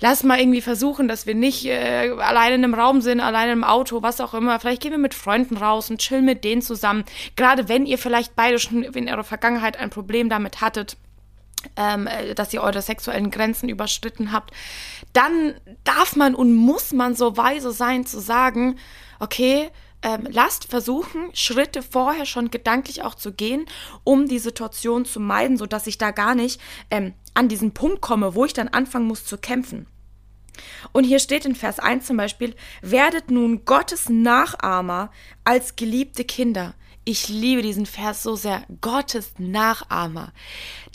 lass 0.00 0.22
mal 0.22 0.38
irgendwie 0.38 0.60
versuchen, 0.60 1.08
dass 1.08 1.26
wir 1.26 1.34
nicht 1.34 1.64
äh, 1.66 2.10
alleine 2.18 2.56
in 2.56 2.64
einem 2.64 2.74
Raum 2.74 3.00
sind, 3.00 3.20
alleine 3.20 3.52
im 3.52 3.64
Auto, 3.64 4.02
was 4.02 4.20
auch 4.20 4.34
immer. 4.34 4.58
Vielleicht 4.60 4.82
gehen 4.82 4.92
wir 4.92 4.98
mit 4.98 5.14
Freunden 5.14 5.56
raus 5.56 5.90
und 5.90 5.98
chillen 5.98 6.24
mit 6.24 6.44
denen 6.44 6.62
zusammen. 6.62 7.04
Gerade 7.36 7.68
wenn 7.68 7.86
ihr 7.86 7.98
vielleicht 7.98 8.36
beide 8.36 8.58
schon 8.58 8.82
in 8.82 9.08
eurer 9.08 9.24
Vergangenheit 9.24 9.78
ein 9.78 9.90
Problem 9.90 10.28
damit 10.28 10.60
hattet. 10.60 10.96
Ähm, 11.76 12.06
äh, 12.06 12.36
dass 12.36 12.54
ihr 12.54 12.62
eure 12.62 12.82
sexuellen 12.82 13.32
Grenzen 13.32 13.68
überschritten 13.68 14.30
habt, 14.30 14.52
dann 15.12 15.54
darf 15.82 16.14
man 16.14 16.36
und 16.36 16.54
muss 16.54 16.92
man 16.92 17.16
so 17.16 17.36
weise 17.36 17.72
sein 17.72 18.06
zu 18.06 18.20
sagen, 18.20 18.78
okay, 19.18 19.68
ähm, 20.02 20.26
lasst 20.30 20.64
versuchen, 20.64 21.30
Schritte 21.34 21.82
vorher 21.82 22.26
schon 22.26 22.50
gedanklich 22.50 23.02
auch 23.02 23.14
zu 23.14 23.32
gehen, 23.32 23.66
um 24.04 24.28
die 24.28 24.38
Situation 24.38 25.04
zu 25.04 25.20
meiden, 25.20 25.56
sodass 25.56 25.86
ich 25.86 25.98
da 25.98 26.10
gar 26.10 26.34
nicht 26.34 26.60
ähm, 26.90 27.14
an 27.34 27.48
diesen 27.48 27.72
Punkt 27.72 28.00
komme, 28.00 28.34
wo 28.34 28.44
ich 28.44 28.52
dann 28.52 28.68
anfangen 28.68 29.06
muss 29.06 29.24
zu 29.24 29.38
kämpfen. 29.38 29.86
Und 30.92 31.04
hier 31.04 31.18
steht 31.18 31.44
in 31.44 31.54
Vers 31.54 31.78
1 31.78 32.06
zum 32.06 32.16
Beispiel, 32.16 32.54
werdet 32.82 33.30
nun 33.30 33.64
Gottes 33.64 34.08
Nachahmer 34.08 35.10
als 35.44 35.76
geliebte 35.76 36.24
Kinder. 36.24 36.74
Ich 37.04 37.28
liebe 37.28 37.62
diesen 37.62 37.86
Vers 37.86 38.22
so 38.22 38.36
sehr. 38.36 38.64
Gottes 38.80 39.32
Nachahmer. 39.38 40.32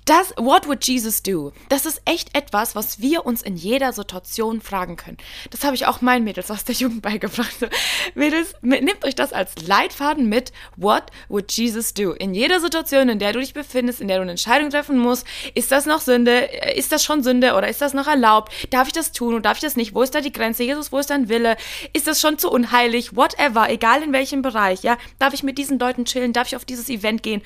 Das, 0.05 0.33
what 0.36 0.67
would 0.67 0.86
Jesus 0.86 1.24
do? 1.24 1.53
Das 1.69 1.86
ist 1.86 2.01
echt 2.05 2.36
etwas, 2.36 2.75
was 2.75 3.00
wir 3.00 3.25
uns 3.25 3.41
in 3.41 3.55
jeder 3.55 3.93
Situation 3.93 4.60
fragen 4.60 4.98
können. 4.98 5.17
Das 5.50 5.63
habe 5.63 5.75
ich 5.75 5.86
auch 5.86 6.01
meinen 6.01 6.25
Mädels 6.25 6.51
aus 6.51 6.65
der 6.65 6.75
Jugend 6.75 7.01
beigebracht. 7.01 7.55
Mädels, 8.15 8.53
nehmt 8.62 9.05
euch 9.05 9.15
das 9.15 9.31
als 9.31 9.65
Leitfaden 9.65 10.27
mit. 10.27 10.51
What 10.75 11.03
would 11.29 11.51
Jesus 11.51 11.93
do? 11.93 12.12
In 12.12 12.33
jeder 12.33 12.60
Situation, 12.60 13.07
in 13.07 13.19
der 13.19 13.31
du 13.31 13.39
dich 13.39 13.53
befindest, 13.53 14.01
in 14.01 14.10
der 14.10 14.17
du 14.17 14.24
eine 14.24 14.31
Entscheidung 14.31 14.69
treffen 14.69 14.98
musst, 14.98 15.25
ist 15.53 15.72
das 15.72 15.86
noch 15.86 16.01
Sünde? 16.01 16.50
Ist 16.75 16.91
das 16.91 17.03
schon 17.03 17.24
Sünde 17.24 17.53
oder 17.55 17.69
ist 17.69 17.81
das 17.81 17.93
noch 17.93 18.07
erlaubt? 18.07 18.51
Darf 18.72 18.88
ich 18.88 18.93
das 18.93 19.13
tun 19.13 19.33
oder 19.33 19.41
darf 19.41 19.57
ich 19.57 19.63
das 19.63 19.77
nicht? 19.77 19.95
Wo 19.95 20.01
ist 20.01 20.13
da 20.13 20.19
die 20.19 20.33
Grenze? 20.33 20.63
Jesus, 20.63 20.91
wo 20.91 21.00
ist 21.00 21.12
dein 21.12 21.29
Wille? 21.29 21.55
Ist 21.93 22.07
das 22.07 22.19
schon 22.19 22.38
zu 22.38 22.51
unheilig? 22.51 23.15
Whatever, 23.15 23.69
egal 23.69 24.03
in 24.03 24.12
welchem 24.12 24.41
Bereich, 24.41 24.83
ja? 24.83 24.98
Darf 25.19 25.33
ich 25.33 25.43
mit 25.43 25.57
diesen 25.57 25.79
Leuten 25.79 26.03
chillen? 26.03 26.33
Darf 26.33 26.48
ich 26.48 26.55
auf 26.57 26.65
dieses 26.65 26.89
Event 26.89 27.24
gehen? 27.24 27.41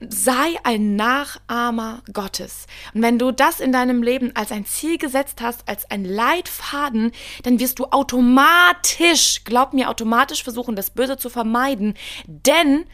Sei 0.00 0.56
ein 0.62 0.96
Nachahmer 0.96 2.02
Gottes. 2.12 2.66
Und 2.94 3.02
wenn 3.02 3.18
du 3.18 3.32
das 3.32 3.60
in 3.60 3.72
deinem 3.72 4.02
Leben 4.02 4.34
als 4.36 4.52
ein 4.52 4.64
Ziel 4.64 4.98
gesetzt 4.98 5.40
hast, 5.40 5.68
als 5.68 5.90
ein 5.90 6.04
Leitfaden, 6.04 7.12
dann 7.42 7.58
wirst 7.58 7.78
du 7.78 7.86
automatisch, 7.86 9.42
glaub 9.44 9.72
mir, 9.72 9.90
automatisch 9.90 10.44
versuchen, 10.44 10.76
das 10.76 10.90
Böse 10.90 11.16
zu 11.16 11.28
vermeiden, 11.28 11.94
denn 12.26 12.84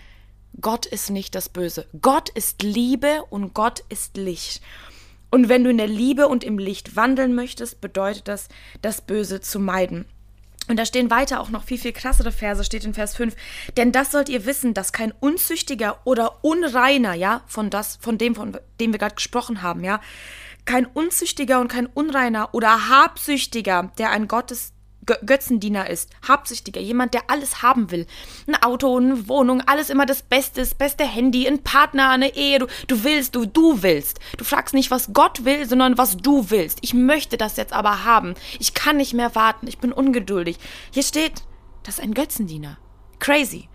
Gott 0.60 0.86
ist 0.86 1.10
nicht 1.10 1.34
das 1.34 1.48
Böse. 1.48 1.86
Gott 2.00 2.28
ist 2.30 2.62
Liebe 2.62 3.24
und 3.28 3.54
Gott 3.54 3.82
ist 3.88 4.16
Licht. 4.16 4.62
Und 5.30 5.48
wenn 5.48 5.64
du 5.64 5.70
in 5.70 5.78
der 5.78 5.88
Liebe 5.88 6.28
und 6.28 6.44
im 6.44 6.58
Licht 6.58 6.94
wandeln 6.94 7.34
möchtest, 7.34 7.80
bedeutet 7.80 8.28
das, 8.28 8.48
das 8.82 9.00
Böse 9.00 9.40
zu 9.40 9.58
meiden. 9.58 10.06
Und 10.68 10.78
da 10.78 10.86
stehen 10.86 11.10
weiter 11.10 11.40
auch 11.40 11.50
noch 11.50 11.64
viel, 11.64 11.78
viel 11.78 11.92
krassere 11.92 12.32
Verse, 12.32 12.64
steht 12.64 12.84
in 12.84 12.94
Vers 12.94 13.16
5. 13.16 13.34
Denn 13.76 13.92
das 13.92 14.10
sollt 14.10 14.28
ihr 14.28 14.46
wissen, 14.46 14.74
dass 14.74 14.92
kein 14.92 15.12
Unzüchtiger 15.12 15.98
oder 16.04 16.44
Unreiner, 16.44 17.14
ja, 17.14 17.42
von 17.46 17.70
das, 17.70 17.96
von 18.00 18.18
dem, 18.18 18.34
von 18.34 18.58
dem 18.80 18.92
wir 18.92 18.98
gerade 18.98 19.14
gesprochen 19.14 19.62
haben, 19.62 19.84
ja, 19.84 20.00
kein 20.64 20.86
Unzüchtiger 20.86 21.60
und 21.60 21.68
kein 21.68 21.86
Unreiner 21.86 22.54
oder 22.54 22.88
Habsüchtiger, 22.88 23.92
der 23.98 24.10
ein 24.10 24.28
Gottes, 24.28 24.73
Götzendiener 25.04 25.88
ist, 25.90 26.10
Habsüchtiger, 26.26 26.80
jemand, 26.80 27.14
der 27.14 27.30
alles 27.30 27.62
haben 27.62 27.90
will. 27.90 28.06
Ein 28.46 28.62
Auto, 28.62 28.96
eine 28.96 29.28
Wohnung, 29.28 29.60
alles 29.62 29.90
immer 29.90 30.06
das 30.06 30.22
Beste, 30.22 30.60
das 30.60 30.74
beste 30.74 31.04
Handy, 31.04 31.46
ein 31.46 31.62
Partner, 31.62 32.10
eine 32.10 32.34
Ehe. 32.34 32.58
Du, 32.58 32.66
du 32.86 33.04
willst, 33.04 33.34
du, 33.34 33.46
du 33.46 33.82
willst. 33.82 34.20
Du 34.36 34.44
fragst 34.44 34.74
nicht, 34.74 34.90
was 34.90 35.12
Gott 35.12 35.44
will, 35.44 35.68
sondern 35.68 35.98
was 35.98 36.16
du 36.16 36.50
willst. 36.50 36.78
Ich 36.82 36.94
möchte 36.94 37.36
das 37.36 37.56
jetzt 37.56 37.72
aber 37.72 38.04
haben. 38.04 38.34
Ich 38.58 38.74
kann 38.74 38.96
nicht 38.96 39.14
mehr 39.14 39.34
warten. 39.34 39.66
Ich 39.66 39.78
bin 39.78 39.92
ungeduldig. 39.92 40.58
Hier 40.92 41.02
steht, 41.02 41.42
das 41.82 41.96
ist 41.98 42.04
ein 42.04 42.14
Götzendiener. 42.14 42.78
Crazy. 43.18 43.68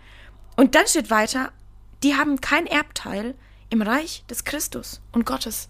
Und 0.56 0.74
dann 0.74 0.86
steht 0.86 1.10
weiter, 1.10 1.52
die 2.02 2.16
haben 2.16 2.40
kein 2.40 2.66
Erbteil 2.66 3.34
im 3.68 3.82
Reich 3.82 4.24
des 4.28 4.44
Christus 4.44 5.00
und 5.12 5.26
Gottes. 5.26 5.68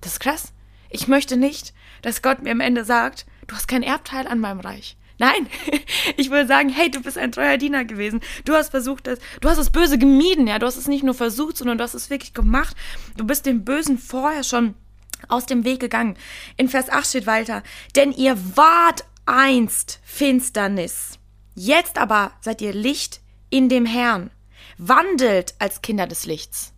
Das 0.00 0.12
ist 0.12 0.20
krass. 0.20 0.52
Ich 0.90 1.08
möchte 1.08 1.36
nicht, 1.36 1.74
dass 2.02 2.22
Gott 2.22 2.42
mir 2.42 2.52
am 2.52 2.60
Ende 2.60 2.84
sagt, 2.84 3.26
du 3.48 3.56
hast 3.56 3.66
kein 3.66 3.82
Erbteil 3.82 4.28
an 4.28 4.38
meinem 4.38 4.60
Reich. 4.60 4.96
Nein, 5.18 5.48
ich 6.16 6.30
will 6.30 6.46
sagen, 6.46 6.68
hey, 6.68 6.90
du 6.90 7.02
bist 7.02 7.18
ein 7.18 7.32
treuer 7.32 7.56
Diener 7.58 7.84
gewesen. 7.84 8.20
Du 8.44 8.54
hast 8.54 8.70
versucht, 8.70 9.08
das, 9.08 9.18
du 9.40 9.48
hast 9.48 9.58
das 9.58 9.70
Böse 9.70 9.98
gemieden, 9.98 10.46
ja. 10.46 10.60
Du 10.60 10.66
hast 10.66 10.76
es 10.76 10.86
nicht 10.86 11.02
nur 11.02 11.14
versucht, 11.14 11.56
sondern 11.56 11.78
du 11.78 11.84
hast 11.84 11.94
es 11.94 12.10
wirklich 12.10 12.34
gemacht. 12.34 12.76
Du 13.16 13.26
bist 13.26 13.44
dem 13.44 13.64
Bösen 13.64 13.98
vorher 13.98 14.44
schon 14.44 14.76
aus 15.26 15.46
dem 15.46 15.64
Weg 15.64 15.80
gegangen. 15.80 16.16
In 16.56 16.68
Vers 16.68 16.88
8 16.88 17.06
steht 17.06 17.26
weiter, 17.26 17.64
denn 17.96 18.12
ihr 18.12 18.38
wart 18.56 19.04
einst 19.26 20.00
Finsternis. 20.04 21.18
Jetzt 21.56 21.98
aber 21.98 22.30
seid 22.40 22.62
ihr 22.62 22.72
Licht 22.72 23.20
in 23.50 23.68
dem 23.68 23.84
Herrn. 23.86 24.30
Wandelt 24.76 25.56
als 25.58 25.82
Kinder 25.82 26.06
des 26.06 26.24
Lichts. 26.24 26.72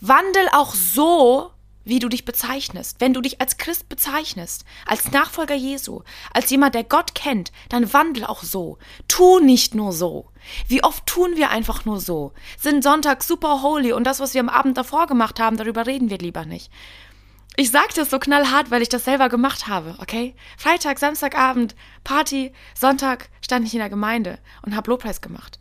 Wandel 0.00 0.48
auch 0.52 0.74
so, 0.74 1.52
wie 1.90 1.98
du 1.98 2.08
dich 2.08 2.24
bezeichnest. 2.24 3.00
Wenn 3.00 3.12
du 3.12 3.20
dich 3.20 3.40
als 3.40 3.58
Christ 3.58 3.88
bezeichnest, 3.88 4.64
als 4.86 5.10
Nachfolger 5.10 5.54
Jesu, 5.56 6.02
als 6.32 6.48
jemand, 6.48 6.74
der 6.74 6.84
Gott 6.84 7.14
kennt, 7.14 7.52
dann 7.68 7.92
wandel 7.92 8.24
auch 8.24 8.42
so. 8.42 8.78
Tu 9.08 9.40
nicht 9.40 9.74
nur 9.74 9.92
so. 9.92 10.30
Wie 10.68 10.82
oft 10.82 11.04
tun 11.04 11.36
wir 11.36 11.50
einfach 11.50 11.84
nur 11.84 12.00
so? 12.00 12.32
Sind 12.58 12.82
Sonntag 12.82 13.22
super 13.22 13.60
holy 13.60 13.92
und 13.92 14.04
das, 14.04 14.20
was 14.20 14.32
wir 14.32 14.40
am 14.40 14.48
Abend 14.48 14.78
davor 14.78 15.06
gemacht 15.06 15.38
haben, 15.38 15.56
darüber 15.58 15.86
reden 15.86 16.08
wir 16.08 16.18
lieber 16.18 16.46
nicht. 16.46 16.70
Ich 17.56 17.70
sage 17.70 17.92
das 17.94 18.08
so 18.08 18.18
knallhart, 18.18 18.70
weil 18.70 18.80
ich 18.80 18.88
das 18.88 19.04
selber 19.04 19.28
gemacht 19.28 19.66
habe, 19.66 19.96
okay? 19.98 20.34
Freitag, 20.56 20.98
Samstagabend, 20.98 21.74
Party, 22.04 22.52
Sonntag 22.74 23.28
stand 23.44 23.66
ich 23.66 23.74
in 23.74 23.80
der 23.80 23.90
Gemeinde 23.90 24.38
und 24.62 24.74
habe 24.74 24.90
Lobpreis 24.90 25.20
gemacht. 25.20 25.59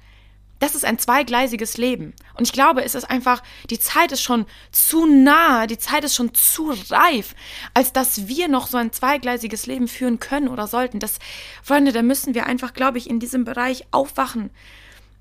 Das 0.60 0.76
ist 0.76 0.86
ein 0.86 1.00
zweigleisiges 1.00 1.78
Leben. 1.78 2.14
Und 2.36 2.46
ich 2.46 2.54
glaube, 2.54 2.84
es 2.84 2.94
ist 2.94 3.10
einfach, 3.10 3.42
die 3.70 3.80
Zeit 3.80 4.12
ist 4.12 4.22
schon 4.22 4.46
zu 4.72 5.06
nah, 5.06 5.68
die 5.68 5.78
Zeit 5.78 6.04
ist 6.04 6.16
schon 6.16 6.34
zu 6.34 6.74
reif, 6.90 7.34
als 7.74 7.94
dass 7.94 8.28
wir 8.28 8.48
noch 8.50 8.68
so 8.68 8.78
ein 8.78 8.92
zweigleisiges 8.92 9.66
Leben 9.66 9.88
führen 9.88 10.20
können 10.20 10.50
oder 10.50 10.68
sollten. 10.68 11.00
Das, 11.00 11.20
Freunde, 11.64 11.94
da 11.94 12.02
müssen 12.02 12.36
wir 12.36 12.46
einfach, 12.46 12.74
glaube 12.74 12.98
ich, 12.98 13.10
in 13.10 13.20
diesem 13.20 13.46
Bereich 13.46 13.86
aufwachen. 13.92 14.50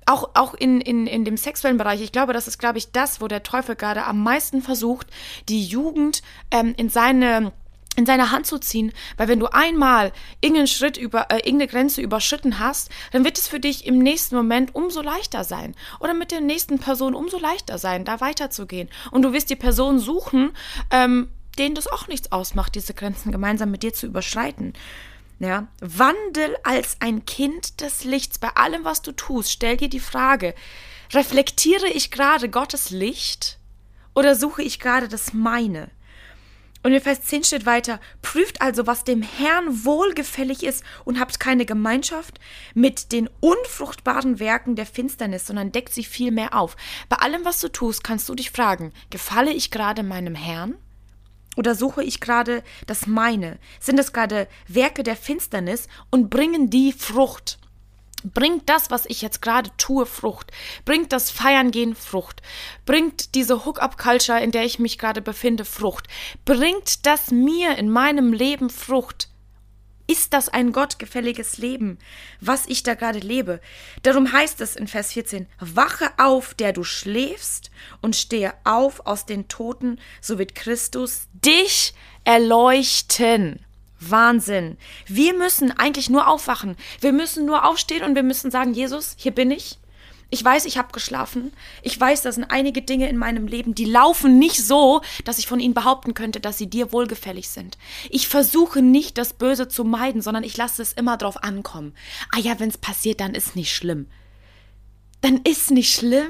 Auch, 0.05 0.31
auch 0.33 0.55
in, 0.55 0.81
in, 0.81 1.07
in 1.07 1.23
dem 1.23 1.37
sexuellen 1.37 1.77
Bereich. 1.77 2.01
Ich 2.01 2.11
glaube, 2.11 2.33
das 2.33 2.47
ist, 2.47 2.57
glaube 2.57 2.79
ich, 2.79 2.91
das, 2.91 3.21
wo 3.21 3.27
der 3.27 3.43
Teufel 3.43 3.75
gerade 3.75 4.05
am 4.05 4.23
meisten 4.23 4.61
versucht, 4.61 5.07
die 5.47 5.63
Jugend 5.63 6.23
ähm, 6.51 6.73
in 6.77 6.89
seine 6.89 7.53
in 7.99 8.05
seine 8.05 8.31
Hand 8.31 8.47
zu 8.47 8.57
ziehen, 8.57 8.93
weil 9.17 9.27
wenn 9.27 9.39
du 9.39 9.47
einmal 9.47 10.13
irgendeinen 10.39 10.67
Schritt 10.67 10.95
über 10.97 11.29
äh, 11.29 11.35
irgendeine 11.39 11.67
Grenze 11.67 12.01
überschritten 12.01 12.57
hast, 12.57 12.89
dann 13.11 13.25
wird 13.25 13.37
es 13.37 13.47
für 13.47 13.59
dich 13.59 13.85
im 13.85 13.99
nächsten 13.99 14.35
Moment 14.35 14.73
umso 14.73 15.01
leichter 15.01 15.43
sein 15.43 15.75
oder 15.99 16.13
mit 16.13 16.31
der 16.31 16.39
nächsten 16.39 16.79
Person 16.79 17.13
umso 17.13 17.37
leichter 17.37 17.77
sein, 17.77 18.05
da 18.05 18.21
weiterzugehen. 18.21 18.89
Und 19.11 19.23
du 19.23 19.33
wirst 19.33 19.49
die 19.49 19.57
Person 19.57 19.99
suchen, 19.99 20.51
ähm, 20.91 21.27
denen 21.57 21.75
das 21.75 21.87
auch 21.87 22.07
nichts 22.07 22.31
ausmacht, 22.31 22.73
diese 22.75 22.93
Grenzen 22.93 23.33
gemeinsam 23.33 23.69
mit 23.69 23.83
dir 23.83 23.93
zu 23.93 24.05
überschreiten. 24.05 24.73
Ja, 25.39 25.67
wandel 25.81 26.55
als 26.63 26.97
ein 27.01 27.25
Kind 27.25 27.81
des 27.81 28.05
Lichts 28.05 28.39
bei 28.39 28.49
allem, 28.55 28.85
was 28.85 29.01
du 29.01 29.11
tust. 29.11 29.51
Stell 29.51 29.75
dir 29.75 29.89
die 29.89 29.99
Frage: 29.99 30.55
Reflektiere 31.11 31.87
ich 31.87 32.11
gerade 32.11 32.49
Gottes 32.49 32.91
Licht 32.91 33.57
oder 34.15 34.35
suche 34.35 34.63
ich 34.63 34.79
gerade 34.79 35.09
das 35.09 35.33
meine? 35.33 35.91
Und 36.81 36.93
in 36.93 37.01
Vers 37.01 37.21
10 37.23 37.43
steht 37.43 37.65
weiter, 37.65 37.99
prüft 38.21 38.61
also, 38.61 38.87
was 38.87 39.03
dem 39.03 39.21
Herrn 39.21 39.83
wohlgefällig 39.83 40.63
ist 40.63 40.83
und 41.03 41.19
habt 41.19 41.39
keine 41.39 41.65
Gemeinschaft 41.65 42.39
mit 42.73 43.11
den 43.11 43.29
unfruchtbaren 43.41 44.39
Werken 44.39 44.75
der 44.75 44.85
Finsternis, 44.85 45.45
sondern 45.45 45.73
deckt 45.73 45.93
sie 45.93 46.05
vielmehr 46.05 46.53
auf. 46.53 46.77
Bei 47.09 47.17
allem, 47.17 47.43
was 47.43 47.59
du 47.59 47.69
tust, 47.69 48.03
kannst 48.03 48.29
du 48.29 48.35
dich 48.35 48.51
fragen, 48.51 48.93
gefalle 49.09 49.51
ich 49.51 49.71
gerade 49.71 50.03
meinem 50.03 50.35
Herrn? 50.35 50.75
Oder 51.57 51.75
suche 51.75 52.03
ich 52.03 52.21
gerade 52.21 52.63
das 52.87 53.07
meine? 53.07 53.59
Sind 53.81 53.99
es 53.99 54.13
gerade 54.13 54.47
Werke 54.69 55.03
der 55.03 55.17
Finsternis 55.17 55.87
und 56.09 56.29
bringen 56.29 56.69
die 56.69 56.93
Frucht? 56.93 57.59
Bringt 58.23 58.67
das, 58.67 58.91
was 58.91 59.05
ich 59.05 59.21
jetzt 59.21 59.41
gerade 59.41 59.69
tue, 59.77 60.05
Frucht? 60.05 60.51
Bringt 60.83 61.13
das 61.13 61.31
Feiern 61.31 61.71
gehen 61.71 61.95
Frucht? 61.95 62.41
Bringt 62.85 63.33
diese 63.35 63.65
Hook-up-Culture, 63.65 64.41
in 64.41 64.51
der 64.51 64.65
ich 64.65 64.79
mich 64.79 64.97
gerade 64.97 65.21
befinde, 65.21 65.63
Frucht? 65.63 66.07
Bringt 66.43 67.05
das 67.05 67.31
mir 67.31 67.77
in 67.77 67.89
meinem 67.89 68.33
Leben 68.33 68.69
Frucht? 68.69 69.29
Ist 70.09 70.33
das 70.33 70.49
ein 70.49 70.71
gottgefälliges 70.71 71.59
Leben, 71.59 71.99
was 72.41 72.65
ich 72.65 72.81
da 72.81 72.95
gerade 72.95 73.19
lebe? 73.19 73.61
Darum 74.01 74.31
heißt 74.33 74.59
es 74.59 74.75
in 74.75 74.87
Vers 74.87 75.13
14, 75.13 75.45
wache 75.59 76.09
auf, 76.17 76.55
der 76.55 76.73
du 76.73 76.83
schläfst, 76.83 77.69
und 78.01 78.15
stehe 78.15 78.53
auf 78.63 79.05
aus 79.05 79.27
den 79.27 79.47
Toten, 79.47 80.01
so 80.19 80.39
wird 80.39 80.55
Christus 80.55 81.27
dich 81.33 81.93
erleuchten. 82.23 83.63
Wahnsinn. 83.99 84.77
Wir 85.05 85.33
müssen 85.33 85.71
eigentlich 85.71 86.09
nur 86.09 86.27
aufwachen. 86.27 86.75
Wir 87.01 87.13
müssen 87.13 87.45
nur 87.45 87.65
aufstehen 87.65 88.03
und 88.03 88.15
wir 88.15 88.23
müssen 88.23 88.51
sagen, 88.51 88.73
Jesus, 88.73 89.15
hier 89.17 89.31
bin 89.31 89.51
ich. 89.51 89.77
Ich 90.31 90.43
weiß, 90.43 90.65
ich 90.65 90.77
habe 90.77 90.91
geschlafen. 90.91 91.51
Ich 91.81 91.99
weiß, 91.99 92.21
da 92.21 92.31
sind 92.31 92.45
einige 92.45 92.83
Dinge 92.83 93.09
in 93.09 93.17
meinem 93.17 93.47
Leben, 93.47 93.73
die 93.73 93.85
laufen 93.85 94.37
nicht 94.37 94.63
so, 94.63 95.01
dass 95.25 95.39
ich 95.39 95.47
von 95.47 95.59
ihnen 95.59 95.73
behaupten 95.73 96.13
könnte, 96.13 96.39
dass 96.39 96.57
sie 96.57 96.69
dir 96.69 96.91
wohlgefällig 96.91 97.49
sind. 97.49 97.79
Ich 98.11 98.27
versuche 98.27 98.83
nicht, 98.83 99.17
das 99.17 99.33
Böse 99.33 99.67
zu 99.67 99.83
meiden, 99.83 100.21
sondern 100.21 100.43
ich 100.43 100.55
lasse 100.55 100.83
es 100.83 100.93
immer 100.93 101.17
drauf 101.17 101.43
ankommen. 101.43 101.93
Ah 102.31 102.39
ja, 102.39 102.59
wenn 102.59 102.69
es 102.69 102.77
passiert, 102.77 103.21
dann 103.21 103.33
ist 103.33 103.55
nicht 103.55 103.73
schlimm. 103.73 104.07
Dann 105.21 105.37
ist 105.43 105.71
nicht 105.71 105.93
schlimm? 105.93 106.27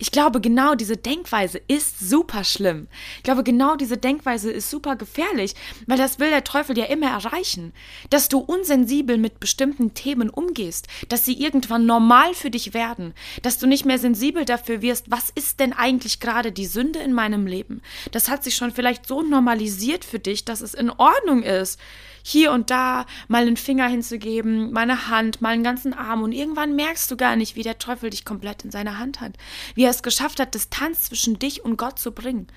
Ich 0.00 0.12
glaube, 0.12 0.40
genau 0.40 0.76
diese 0.76 0.96
Denkweise 0.96 1.60
ist 1.66 1.98
super 1.98 2.44
schlimm. 2.44 2.86
Ich 3.16 3.24
glaube, 3.24 3.42
genau 3.42 3.74
diese 3.74 3.96
Denkweise 3.96 4.50
ist 4.50 4.70
super 4.70 4.94
gefährlich, 4.94 5.54
weil 5.86 5.98
das 5.98 6.20
will 6.20 6.30
der 6.30 6.44
Teufel 6.44 6.78
ja 6.78 6.84
immer 6.84 7.10
erreichen. 7.10 7.72
Dass 8.08 8.28
du 8.28 8.38
unsensibel 8.38 9.18
mit 9.18 9.40
bestimmten 9.40 9.94
Themen 9.94 10.30
umgehst, 10.30 10.86
dass 11.08 11.24
sie 11.24 11.42
irgendwann 11.42 11.84
normal 11.84 12.34
für 12.34 12.50
dich 12.50 12.74
werden, 12.74 13.12
dass 13.42 13.58
du 13.58 13.66
nicht 13.66 13.84
mehr 13.84 13.98
sensibel 13.98 14.44
dafür 14.44 14.82
wirst, 14.82 15.10
was 15.10 15.30
ist 15.34 15.58
denn 15.58 15.72
eigentlich 15.72 16.20
gerade 16.20 16.52
die 16.52 16.66
Sünde 16.66 17.00
in 17.00 17.12
meinem 17.12 17.48
Leben. 17.48 17.82
Das 18.12 18.28
hat 18.28 18.44
sich 18.44 18.54
schon 18.54 18.70
vielleicht 18.70 19.06
so 19.06 19.22
normalisiert 19.22 20.04
für 20.04 20.20
dich, 20.20 20.44
dass 20.44 20.60
es 20.60 20.74
in 20.74 20.90
Ordnung 20.90 21.42
ist 21.42 21.80
hier 22.22 22.52
und 22.52 22.70
da 22.70 23.06
mal 23.28 23.42
einen 23.42 23.56
Finger 23.56 23.88
hinzugeben, 23.88 24.72
mal 24.72 24.82
eine 24.82 25.08
Hand, 25.08 25.40
mal 25.40 25.50
einen 25.50 25.64
ganzen 25.64 25.92
Arm 25.92 26.22
und 26.22 26.32
irgendwann 26.32 26.76
merkst 26.76 27.10
du 27.10 27.16
gar 27.16 27.36
nicht, 27.36 27.56
wie 27.56 27.62
der 27.62 27.78
Teufel 27.78 28.10
dich 28.10 28.24
komplett 28.24 28.64
in 28.64 28.70
seiner 28.70 28.98
Hand 28.98 29.20
hat, 29.20 29.32
wie 29.74 29.84
er 29.84 29.90
es 29.90 30.02
geschafft 30.02 30.40
hat, 30.40 30.54
Distanz 30.54 31.04
zwischen 31.04 31.38
dich 31.38 31.64
und 31.64 31.76
Gott 31.76 31.98
zu 31.98 32.12
bringen. 32.12 32.48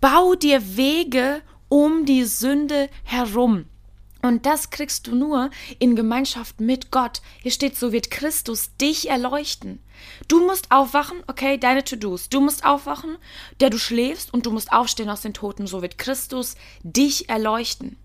Bau 0.00 0.34
dir 0.34 0.76
Wege 0.76 1.42
um 1.68 2.04
die 2.04 2.24
Sünde 2.24 2.88
herum. 3.04 3.66
Und 4.22 4.44
das 4.44 4.70
kriegst 4.70 5.06
du 5.06 5.14
nur 5.14 5.50
in 5.78 5.94
Gemeinschaft 5.94 6.60
mit 6.60 6.90
Gott. 6.90 7.22
Hier 7.42 7.52
steht, 7.52 7.76
so 7.76 7.92
wird 7.92 8.10
Christus 8.10 8.70
dich 8.80 9.08
erleuchten. 9.08 9.80
Du 10.26 10.44
musst 10.44 10.72
aufwachen, 10.72 11.22
okay, 11.26 11.58
deine 11.58 11.84
To-Dos. 11.84 12.28
Du 12.28 12.40
musst 12.40 12.64
aufwachen, 12.64 13.18
der 13.60 13.70
du 13.70 13.78
schläfst, 13.78 14.32
und 14.32 14.46
du 14.46 14.50
musst 14.50 14.72
aufstehen 14.72 15.10
aus 15.10 15.20
den 15.20 15.34
Toten. 15.34 15.66
So 15.66 15.80
wird 15.80 15.98
Christus 15.98 16.56
dich 16.82 17.28
erleuchten. 17.28 17.96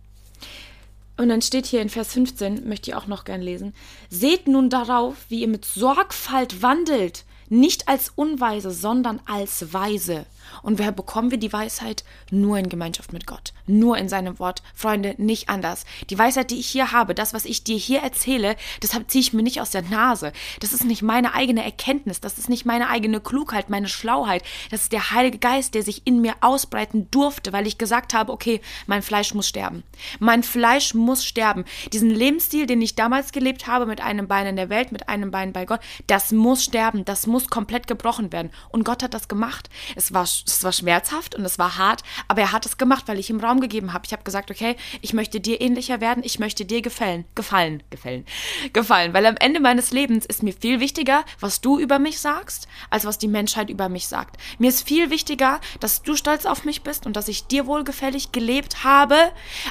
Und 1.18 1.30
dann 1.30 1.42
steht 1.42 1.66
hier 1.66 1.82
in 1.82 1.90
Vers 1.90 2.14
15, 2.14 2.68
möchte 2.68 2.92
ich 2.92 2.96
auch 2.96 3.08
noch 3.08 3.26
gern 3.26 3.42
lesen, 3.42 3.74
seht 4.10 4.48
nun 4.48 4.70
darauf, 4.70 5.16
wie 5.30 5.42
ihr 5.42 5.48
mit 5.48 5.66
Sorgfalt 5.66 6.62
wandelt, 6.62 7.26
Nicht 7.54 7.90
als 7.90 8.14
unweise, 8.16 8.72
sondern 8.72 9.20
als 9.26 9.74
weise. 9.74 10.26
Und 10.64 10.80
woher 10.80 10.92
bekommen 10.92 11.32
wir 11.32 11.38
die 11.38 11.52
Weisheit? 11.52 12.04
Nur 12.30 12.58
in 12.58 12.70
Gemeinschaft 12.70 13.12
mit 13.14 13.28
Gott. 13.28 13.54
Nur 13.68 13.98
in 13.98 14.10
seinem 14.10 14.40
Wort. 14.40 14.62
Freunde, 14.74 15.16
nicht 15.18 15.50
anders. 15.50 15.86
Die 16.10 16.18
Weisheit, 16.18 16.52
die 16.52 16.60
ich 16.60 16.68
hier 16.68 16.92
habe, 16.92 17.14
das, 17.14 17.34
was 17.34 17.46
ich 17.46 17.64
dir 17.64 17.78
hier 17.78 18.00
erzähle, 18.00 18.56
das 18.80 18.92
ziehe 19.08 19.22
ich 19.22 19.34
mir 19.34 19.44
nicht 19.44 19.60
aus 19.60 19.72
der 19.72 19.82
Nase. 19.82 20.32
Das 20.60 20.74
ist 20.74 20.86
nicht 20.86 21.02
meine 21.02 21.34
eigene 21.34 21.64
Erkenntnis. 21.64 22.22
Das 22.22 22.38
ist 22.38 22.50
nicht 22.50 22.66
meine 22.66 22.90
eigene 22.90 23.20
Klugheit, 23.20 23.70
meine 23.70 23.88
Schlauheit. 23.88 24.44
Das 24.70 24.84
ist 24.84 24.94
der 24.94 25.12
Heilige 25.12 25.40
Geist, 25.40 25.74
der 25.74 25.84
sich 25.84 26.06
in 26.06 26.22
mir 26.22 26.36
ausbreiten 26.42 27.10
durfte, 27.12 27.54
weil 27.54 27.68
ich 27.68 27.78
gesagt 27.78 28.14
habe, 28.14 28.32
okay, 28.32 28.62
mein 28.88 29.02
Fleisch 29.02 29.34
muss 29.34 29.48
sterben. 29.48 29.84
Mein 30.20 30.44
Fleisch 30.44 30.94
muss 30.94 31.26
sterben. 31.26 31.66
Diesen 31.92 32.10
Lebensstil, 32.10 32.66
den 32.66 32.82
ich 32.82 32.96
damals 32.96 33.32
gelebt 33.32 33.68
habe, 33.68 33.86
mit 33.86 34.02
einem 34.02 34.28
Bein 34.28 34.48
in 34.48 34.56
der 34.56 34.70
Welt, 34.70 34.92
mit 34.92 35.10
einem 35.10 35.32
Bein 35.32 35.54
bei 35.54 35.66
Gott, 35.66 35.82
das 36.08 36.32
muss 36.32 36.64
sterben. 36.64 37.06
Das 37.06 37.28
muss 37.28 37.41
komplett 37.50 37.88
gebrochen 37.88 38.32
werden. 38.32 38.52
Und 38.70 38.84
Gott 38.84 39.04
hat 39.04 39.14
das 39.14 39.28
gemacht. 39.28 39.70
Es 39.96 40.14
war 40.14 40.24
es 40.24 40.64
war 40.64 40.72
schmerzhaft 40.72 41.36
und 41.36 41.46
es 41.46 41.60
war 41.60 41.78
hart, 41.78 42.04
aber 42.28 42.42
er 42.42 42.52
hat 42.52 42.66
es 42.66 42.78
gemacht, 42.78 43.08
weil 43.08 43.20
ich 43.20 43.30
ihm 43.30 43.40
Raum 43.40 43.60
gegeben 43.60 43.94
habe. 43.94 44.06
Ich 44.06 44.14
habe 44.14 44.24
gesagt, 44.24 44.52
okay, 44.52 44.76
ich 45.02 45.14
möchte 45.14 45.40
dir 45.40 45.62
ähnlicher 45.62 46.02
werden, 46.02 46.24
ich 46.24 46.40
möchte 46.40 46.66
dir 46.66 46.82
gefallen, 46.82 47.26
gefallen, 47.36 47.84
gefallen, 47.90 48.26
gefallen, 48.74 49.14
weil 49.14 49.26
am 49.26 49.38
Ende 49.38 49.60
meines 49.60 49.92
Lebens 49.92 50.26
ist 50.26 50.44
mir 50.44 50.54
viel 50.54 50.80
wichtiger, 50.80 51.24
was 51.40 51.62
du 51.62 51.80
über 51.80 52.00
mich 52.00 52.20
sagst, 52.20 52.68
als 52.90 53.06
was 53.06 53.18
die 53.18 53.28
Menschheit 53.28 53.70
über 53.70 53.90
mich 53.90 54.08
sagt. 54.08 54.38
Mir 54.60 54.70
ist 54.70 54.88
viel 54.88 55.10
wichtiger, 55.10 55.60
dass 55.80 56.04
du 56.04 56.16
stolz 56.16 56.46
auf 56.46 56.66
mich 56.66 56.84
bist 56.84 57.06
und 57.06 57.16
dass 57.16 57.28
ich 57.28 57.48
dir 57.48 57.66
wohlgefällig 57.66 58.32
gelebt 58.32 58.84
habe, 58.84 59.16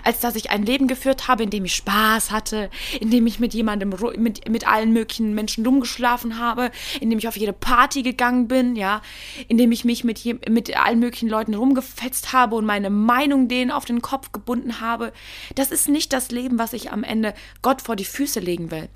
als 0.05 0.21
dass 0.21 0.37
ich 0.37 0.51
ein 0.51 0.65
Leben 0.65 0.89
geführt 0.89 1.29
habe, 1.29 1.43
in 1.43 1.51
dem 1.51 1.65
ich 1.65 1.75
Spaß 1.75 2.31
hatte, 2.31 2.71
in 3.01 3.11
dem 3.11 3.27
ich 3.27 3.39
mit 3.39 3.55
jemandem, 3.55 3.95
mit, 4.17 4.49
mit 4.49 4.67
allen 4.67 4.93
möglichen 4.93 5.35
Menschen 5.35 5.65
rumgeschlafen 5.67 6.39
habe, 6.39 6.71
in 7.01 7.11
dem 7.11 7.19
ich 7.19 7.29
auf 7.29 7.37
jede 7.37 7.53
Party 7.61 8.03
gegangen 8.03 8.49
bin, 8.49 8.77
ja, 8.77 9.03
in 9.49 9.59
dem 9.59 9.73
ich 9.73 9.85
mich 9.85 10.05
mit 10.05 10.25
mit 10.49 10.77
allen 10.77 10.99
möglichen 10.99 11.29
Leuten 11.29 11.55
rumgefetzt 11.55 12.33
habe 12.33 12.57
und 12.57 12.67
meine 12.67 12.91
Meinung 12.91 13.49
denen 13.49 13.71
auf 13.71 13.85
den 13.85 14.03
Kopf 14.03 14.33
gebunden 14.33 14.81
habe. 14.81 15.13
Das 15.55 15.71
ist 15.71 15.89
nicht 15.89 16.13
das 16.13 16.31
Leben, 16.31 16.59
was 16.59 16.73
ich 16.73 16.93
am 16.93 17.05
Ende 17.05 17.35
Gott 17.63 17.83
vor 17.83 17.97
die 17.97 18.05
Füße 18.05 18.41
legen 18.41 18.71
will 18.71 18.89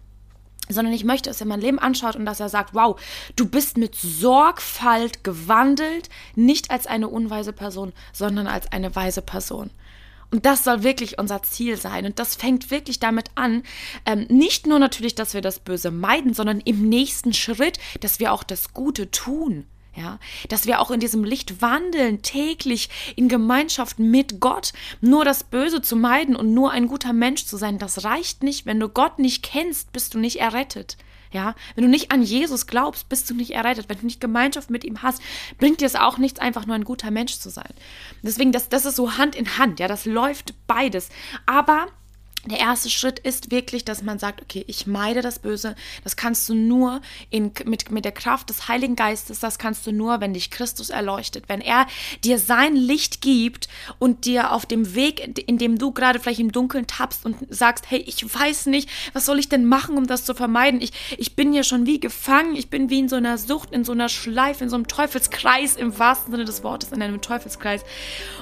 sondern 0.68 0.94
ich 0.94 1.04
möchte, 1.04 1.28
dass 1.28 1.40
er 1.40 1.47
mein 1.47 1.61
Leben 1.61 1.78
anschaut 1.78 2.16
und 2.16 2.25
dass 2.25 2.40
er 2.40 2.49
sagt, 2.49 2.75
wow, 2.75 2.99
du 3.37 3.47
bist 3.47 3.76
mit 3.76 3.94
Sorgfalt 3.94 5.23
gewandelt, 5.23 6.09
nicht 6.35 6.71
als 6.71 6.87
eine 6.87 7.09
unweise 7.09 7.52
Person, 7.52 7.92
sondern 8.12 8.47
als 8.47 8.73
eine 8.73 8.97
weise 8.97 9.21
Person. 9.21 9.71
Und 10.35 10.47
das 10.47 10.64
soll 10.64 10.83
wirklich 10.83 11.17
unser 11.21 11.45
Ziel 11.45 11.76
sein. 11.76 12.07
Und 12.07 12.19
das 12.19 12.35
fängt 12.35 12.73
wirklich 12.73 12.99
damit 12.99 13.26
an, 13.37 13.62
ähm, 14.05 14.26
nicht 14.29 14.67
nur 14.67 14.81
natürlich, 14.81 15.14
dass 15.14 15.33
wir 15.33 15.43
das 15.43 15.61
Böse 15.61 15.93
meiden, 15.93 16.35
sondern 16.35 16.59
im 16.59 16.88
nächsten 16.88 17.33
Schritt, 17.33 17.79
dass 18.00 18.19
wir 18.19 18.33
auch 18.33 18.43
das 18.43 18.75
Gute 18.75 19.12
tun. 19.12 19.64
Ja, 19.95 20.19
dass 20.49 20.67
wir 20.67 20.81
auch 20.81 20.91
in 20.91 20.99
diesem 20.99 21.23
Licht 21.23 21.62
wandeln, 21.62 22.21
täglich 22.23 22.91
in 23.14 23.29
Gemeinschaft 23.29 24.00
mit 24.00 24.41
Gott. 24.41 24.73
Nur 25.00 25.25
das 25.25 25.45
Böse 25.45 25.83
zu 25.83 25.95
meiden 25.95 26.35
und 26.35 26.53
nur 26.53 26.73
ein 26.73 26.88
guter 26.88 27.12
Mensch 27.12 27.45
zu 27.47 27.57
sein, 27.57 27.79
das 27.79 28.03
reicht 28.03 28.43
nicht. 28.43 28.67
Wenn 28.67 28.81
du 28.81 28.88
Gott 28.88 29.21
nicht 29.21 29.45
kennst, 29.45 29.93
bist 29.93 30.14
du 30.14 30.19
nicht 30.19 30.41
errettet. 30.41 30.97
Ja, 31.35 31.57
wenn 31.75 31.83
du 31.83 31.91
nicht 31.91 32.12
an 32.12 32.23
Jesus 32.23 32.69
glaubst, 32.69 33.09
bist 33.09 33.29
du 33.29 33.35
nicht 33.35 33.50
errettet. 33.50 33.88
Wenn 33.88 33.99
du 33.99 34.07
nicht 34.07 34.21
Gemeinschaft 34.21 34.71
mit 34.71 34.85
ihm 34.85 35.03
hast, 35.03 35.21
bringt 35.59 35.81
dir 35.81 35.87
es 35.87 35.97
auch 35.97 36.17
nichts, 36.17 36.38
einfach 36.38 36.64
nur 36.64 36.76
ein 36.76 36.85
guter 36.85 37.11
Mensch 37.11 37.38
zu 37.41 37.50
sein. 37.50 37.75
Deswegen, 38.23 38.53
das, 38.53 38.69
das 38.69 38.87
ist 38.87 38.95
so 38.95 39.19
Hand 39.19 39.35
in 39.35 39.59
Hand. 39.59 39.81
Ja, 39.81 39.88
das 39.88 40.07
läuft 40.07 40.55
beides. 40.69 41.09
Aber 41.45 41.88
der 42.51 42.61
erste 42.61 42.91
Schritt 42.91 43.19
ist 43.19 43.51
wirklich, 43.51 43.85
dass 43.85 44.03
man 44.03 44.19
sagt, 44.19 44.43
okay, 44.43 44.65
ich 44.67 44.87
meide 44.87 45.23
das 45.23 45.39
Böse. 45.39 45.75
Das 46.03 46.17
kannst 46.17 46.49
du 46.49 46.55
nur 46.55 47.01
in, 47.31 47.53
mit, 47.65 47.91
mit 47.91 48.05
der 48.05 48.13
Kraft 48.13 48.51
des 48.51 48.69
Heiligen 48.69 48.97
Geistes, 48.97 49.41
das 49.41 49.59
kannst 49.59 49.87
du 49.87 49.93
nur, 49.93 50.21
wenn 50.21 50.35
dich 50.35 50.51
Christus 50.51 50.91
erleuchtet, 50.91 51.45
wenn 51.49 51.61
er 51.61 51.87
dir 52.23 52.39
sein 52.39 52.77
Licht 52.77 53.21
gibt 53.21 53.69
und 53.99 54.27
dir 54.27 54.53
auf 54.53 54.67
dem 54.67 54.95
Weg, 54.95 55.49
in 55.49 55.59
dem 55.59 55.79
du 55.79 55.93
gerade 55.93 56.21
vielleicht 56.21 56.41
im 56.41 56.53
Dunkeln 56.53 56.87
tappst 56.87 57.25
und 57.25 57.37
sagst, 57.49 57.87
hey, 57.89 58.01
ich 58.07 58.23
weiß 58.23 58.67
nicht, 58.67 58.89
was 59.13 59.27
soll 59.27 59.39
ich 59.39 59.49
denn 59.49 59.65
machen, 59.65 59.97
um 59.97 60.07
das 60.07 60.25
zu 60.25 60.35
vermeiden? 60.35 60.81
Ich, 60.81 60.93
ich 61.17 61.37
bin 61.37 61.53
ja 61.55 61.63
schon 61.63 61.87
wie 61.87 62.01
gefangen, 62.01 62.57
ich 62.57 62.69
bin 62.69 62.91
wie 62.91 63.01
in 63.01 63.09
so 63.09 63.17
einer 63.17 63.39
Sucht, 63.39 63.73
in 63.73 63.85
so 63.85 63.93
einer 63.93 64.09
Schleife, 64.09 64.65
in 64.65 64.71
so 64.71 64.77
einem 64.77 64.87
Teufelskreis, 64.87 65.77
im 65.77 65.99
wahrsten 65.99 66.33
Sinne 66.33 66.45
des 66.45 66.63
Wortes, 66.63 66.93
in 66.93 67.03
einem 67.03 67.21
Teufelskreis. 67.21 67.83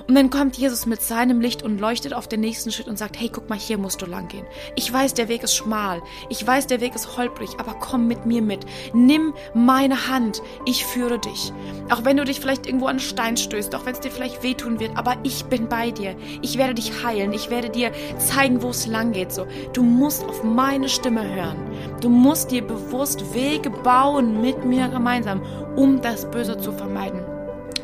Und 0.09 0.15
dann 0.15 0.31
kommt 0.31 0.57
Jesus 0.57 0.87
mit 0.87 1.03
seinem 1.03 1.41
Licht 1.41 1.63
und 1.63 1.79
leuchtet 1.79 2.15
auf 2.15 2.29
den 2.29 2.41
nächsten 2.41 2.73
Schritt 2.73 2.89
und 2.89 2.99
sagt, 2.99 3.19
hey, 3.19 3.31
guck 3.33 3.49
mal, 3.49 3.59
hier 3.59 3.79
muss 3.79 3.92
musst 3.93 4.01
du 4.01 4.07
lang 4.07 4.29
gehen. 4.29 4.47
Ich 4.75 4.91
weiß, 4.91 5.13
der 5.13 5.29
Weg 5.29 5.43
ist 5.43 5.55
schmal. 5.55 6.03
Ich 6.31 6.47
weiß, 6.47 6.67
der 6.67 6.81
Weg 6.81 6.95
ist 6.95 7.19
holprig, 7.19 7.51
aber 7.59 7.75
komm 7.75 8.07
mit 8.07 8.25
mir 8.25 8.41
mit. 8.41 8.65
Nimm 8.95 9.35
meine 9.53 10.09
Hand. 10.09 10.41
Ich 10.65 10.87
führe 10.87 11.19
dich. 11.19 11.53
Auch 11.91 12.07
wenn 12.07 12.17
du 12.17 12.25
dich 12.25 12.41
vielleicht 12.41 12.67
irgendwo 12.67 12.87
an 12.87 12.93
einen 12.93 13.01
Stein 13.01 13.37
stößt, 13.37 13.75
auch 13.75 13.85
wenn 13.85 13.93
es 13.93 14.01
dir 14.01 14.11
vielleicht 14.11 14.43
wehtun 14.43 14.81
wird, 14.81 14.97
aber 14.97 15.17
ich 15.25 15.45
bin 15.45 15.69
bei 15.69 15.91
dir. 15.91 16.17
Ich 16.41 16.57
werde 16.57 16.73
dich 16.73 17.05
heilen. 17.05 17.35
Ich 17.35 17.51
werde 17.51 17.69
dir 17.69 17.93
zeigen, 18.17 18.63
wo 18.63 18.71
es 18.71 18.87
lang 18.87 19.13
geht. 19.13 19.31
So, 19.31 19.47
du 19.75 19.83
musst 19.83 20.25
auf 20.25 20.43
meine 20.43 20.89
Stimme 20.89 21.23
hören. 21.35 21.59
Du 22.01 22.09
musst 22.09 22.51
dir 22.51 22.63
bewusst 22.63 23.35
Wege 23.35 23.69
bauen 23.69 24.41
mit 24.41 24.65
mir 24.65 24.89
gemeinsam, 24.89 25.43
um 25.77 26.01
das 26.01 26.31
Böse 26.31 26.57
zu 26.57 26.73
vermeiden. 26.73 27.32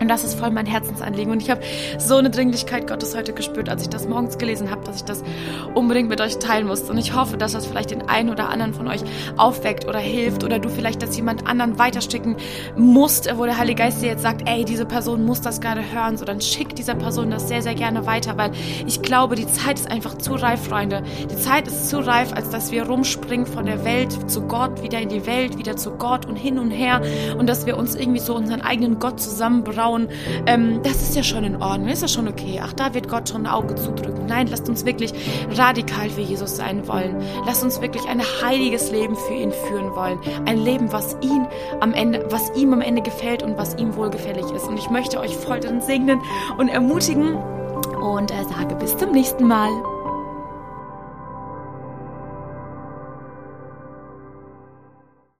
Und 0.00 0.08
das 0.08 0.24
ist 0.24 0.38
voll 0.38 0.50
mein 0.50 0.66
Herzensanliegen. 0.66 1.32
Und 1.32 1.42
ich 1.42 1.50
habe 1.50 1.60
so 1.98 2.16
eine 2.16 2.30
Dringlichkeit 2.30 2.86
Gottes 2.86 3.16
heute 3.16 3.32
gespürt, 3.32 3.68
als 3.68 3.82
ich 3.82 3.88
das 3.88 4.08
morgens 4.08 4.38
gelesen 4.38 4.70
habe, 4.70 4.84
dass 4.84 4.96
ich 4.96 5.04
das 5.04 5.22
unbedingt 5.74 6.08
mit 6.08 6.20
euch 6.20 6.38
teilen 6.38 6.66
muss. 6.66 6.82
Und 6.82 6.98
ich 6.98 7.14
hoffe, 7.14 7.36
dass 7.36 7.52
das 7.52 7.66
vielleicht 7.66 7.90
den 7.90 8.08
einen 8.08 8.30
oder 8.30 8.48
anderen 8.48 8.74
von 8.74 8.88
euch 8.88 9.00
aufweckt 9.36 9.86
oder 9.86 9.98
hilft 9.98 10.44
oder 10.44 10.58
du 10.58 10.68
vielleicht 10.68 11.02
das 11.02 11.16
jemand 11.16 11.46
anderen 11.46 11.78
weiterschicken 11.78 12.36
musst, 12.76 13.28
wo 13.36 13.44
der 13.44 13.58
Heilige 13.58 13.82
Geist 13.82 14.02
dir 14.02 14.08
jetzt 14.08 14.22
sagt, 14.22 14.48
ey, 14.48 14.64
diese 14.64 14.86
Person 14.86 15.24
muss 15.24 15.40
das 15.40 15.60
gerade 15.60 15.82
hören. 15.92 16.16
So, 16.16 16.24
dann 16.24 16.40
schick 16.40 16.74
dieser 16.74 16.94
Person 16.94 17.30
das 17.30 17.48
sehr, 17.48 17.62
sehr 17.62 17.74
gerne 17.74 18.06
weiter, 18.06 18.36
weil 18.36 18.52
ich 18.86 19.02
glaube, 19.02 19.34
die 19.34 19.46
Zeit 19.46 19.78
ist 19.78 19.90
einfach 19.90 20.16
zu 20.18 20.34
reif, 20.34 20.64
Freunde. 20.64 21.02
Die 21.30 21.36
Zeit 21.36 21.68
ist 21.68 21.88
zu 21.88 21.98
reif, 21.98 22.32
als 22.32 22.50
dass 22.50 22.72
wir 22.72 22.84
rumspringen 22.84 23.46
von 23.46 23.66
der 23.66 23.84
Welt 23.84 24.30
zu 24.30 24.42
Gott, 24.42 24.82
wieder 24.82 25.00
in 25.00 25.08
die 25.08 25.26
Welt, 25.26 25.58
wieder 25.58 25.76
zu 25.76 25.92
Gott 25.92 26.26
und 26.26 26.36
hin 26.36 26.58
und 26.58 26.70
her 26.70 27.00
und 27.38 27.48
dass 27.48 27.66
wir 27.66 27.76
uns 27.76 27.94
irgendwie 27.94 28.20
so 28.20 28.34
unseren 28.34 28.62
eigenen 28.62 28.98
Gott 28.98 29.20
zusammenbrauen 29.20 29.87
schauen, 29.88 30.08
ähm, 30.46 30.80
das 30.82 31.02
ist 31.02 31.16
ja 31.16 31.22
schon 31.22 31.44
in 31.44 31.62
Ordnung, 31.62 31.88
ist 31.88 32.02
ja 32.02 32.08
schon 32.08 32.28
okay. 32.28 32.60
Ach, 32.62 32.72
da 32.72 32.94
wird 32.94 33.08
Gott 33.08 33.28
schon 33.28 33.46
ein 33.46 33.52
Auge 33.52 33.74
zudrücken. 33.74 34.26
Nein, 34.26 34.46
lasst 34.48 34.68
uns 34.68 34.84
wirklich 34.84 35.12
radikal 35.56 36.10
für 36.10 36.20
Jesus 36.20 36.56
sein 36.56 36.86
wollen. 36.86 37.16
Lasst 37.46 37.62
uns 37.62 37.80
wirklich 37.80 38.06
ein 38.08 38.20
heiliges 38.42 38.90
Leben 38.90 39.16
für 39.16 39.34
ihn 39.34 39.52
führen 39.52 39.94
wollen. 39.94 40.18
Ein 40.46 40.58
Leben, 40.58 40.92
was 40.92 41.16
ihn 41.22 41.46
am 41.80 41.94
Ende, 41.94 42.26
was 42.30 42.54
ihm 42.56 42.72
am 42.72 42.80
Ende 42.80 43.02
gefällt 43.02 43.42
und 43.42 43.56
was 43.56 43.76
ihm 43.76 43.96
wohlgefällig 43.96 44.50
ist. 44.54 44.68
Und 44.68 44.78
ich 44.78 44.90
möchte 44.90 45.18
euch 45.20 45.34
voll 45.36 45.60
drin 45.60 45.80
segnen 45.80 46.20
und 46.58 46.68
ermutigen 46.68 47.34
und 47.34 48.30
äh, 48.30 48.44
sage 48.44 48.74
bis 48.74 48.96
zum 48.96 49.12
nächsten 49.12 49.46
Mal. 49.46 49.70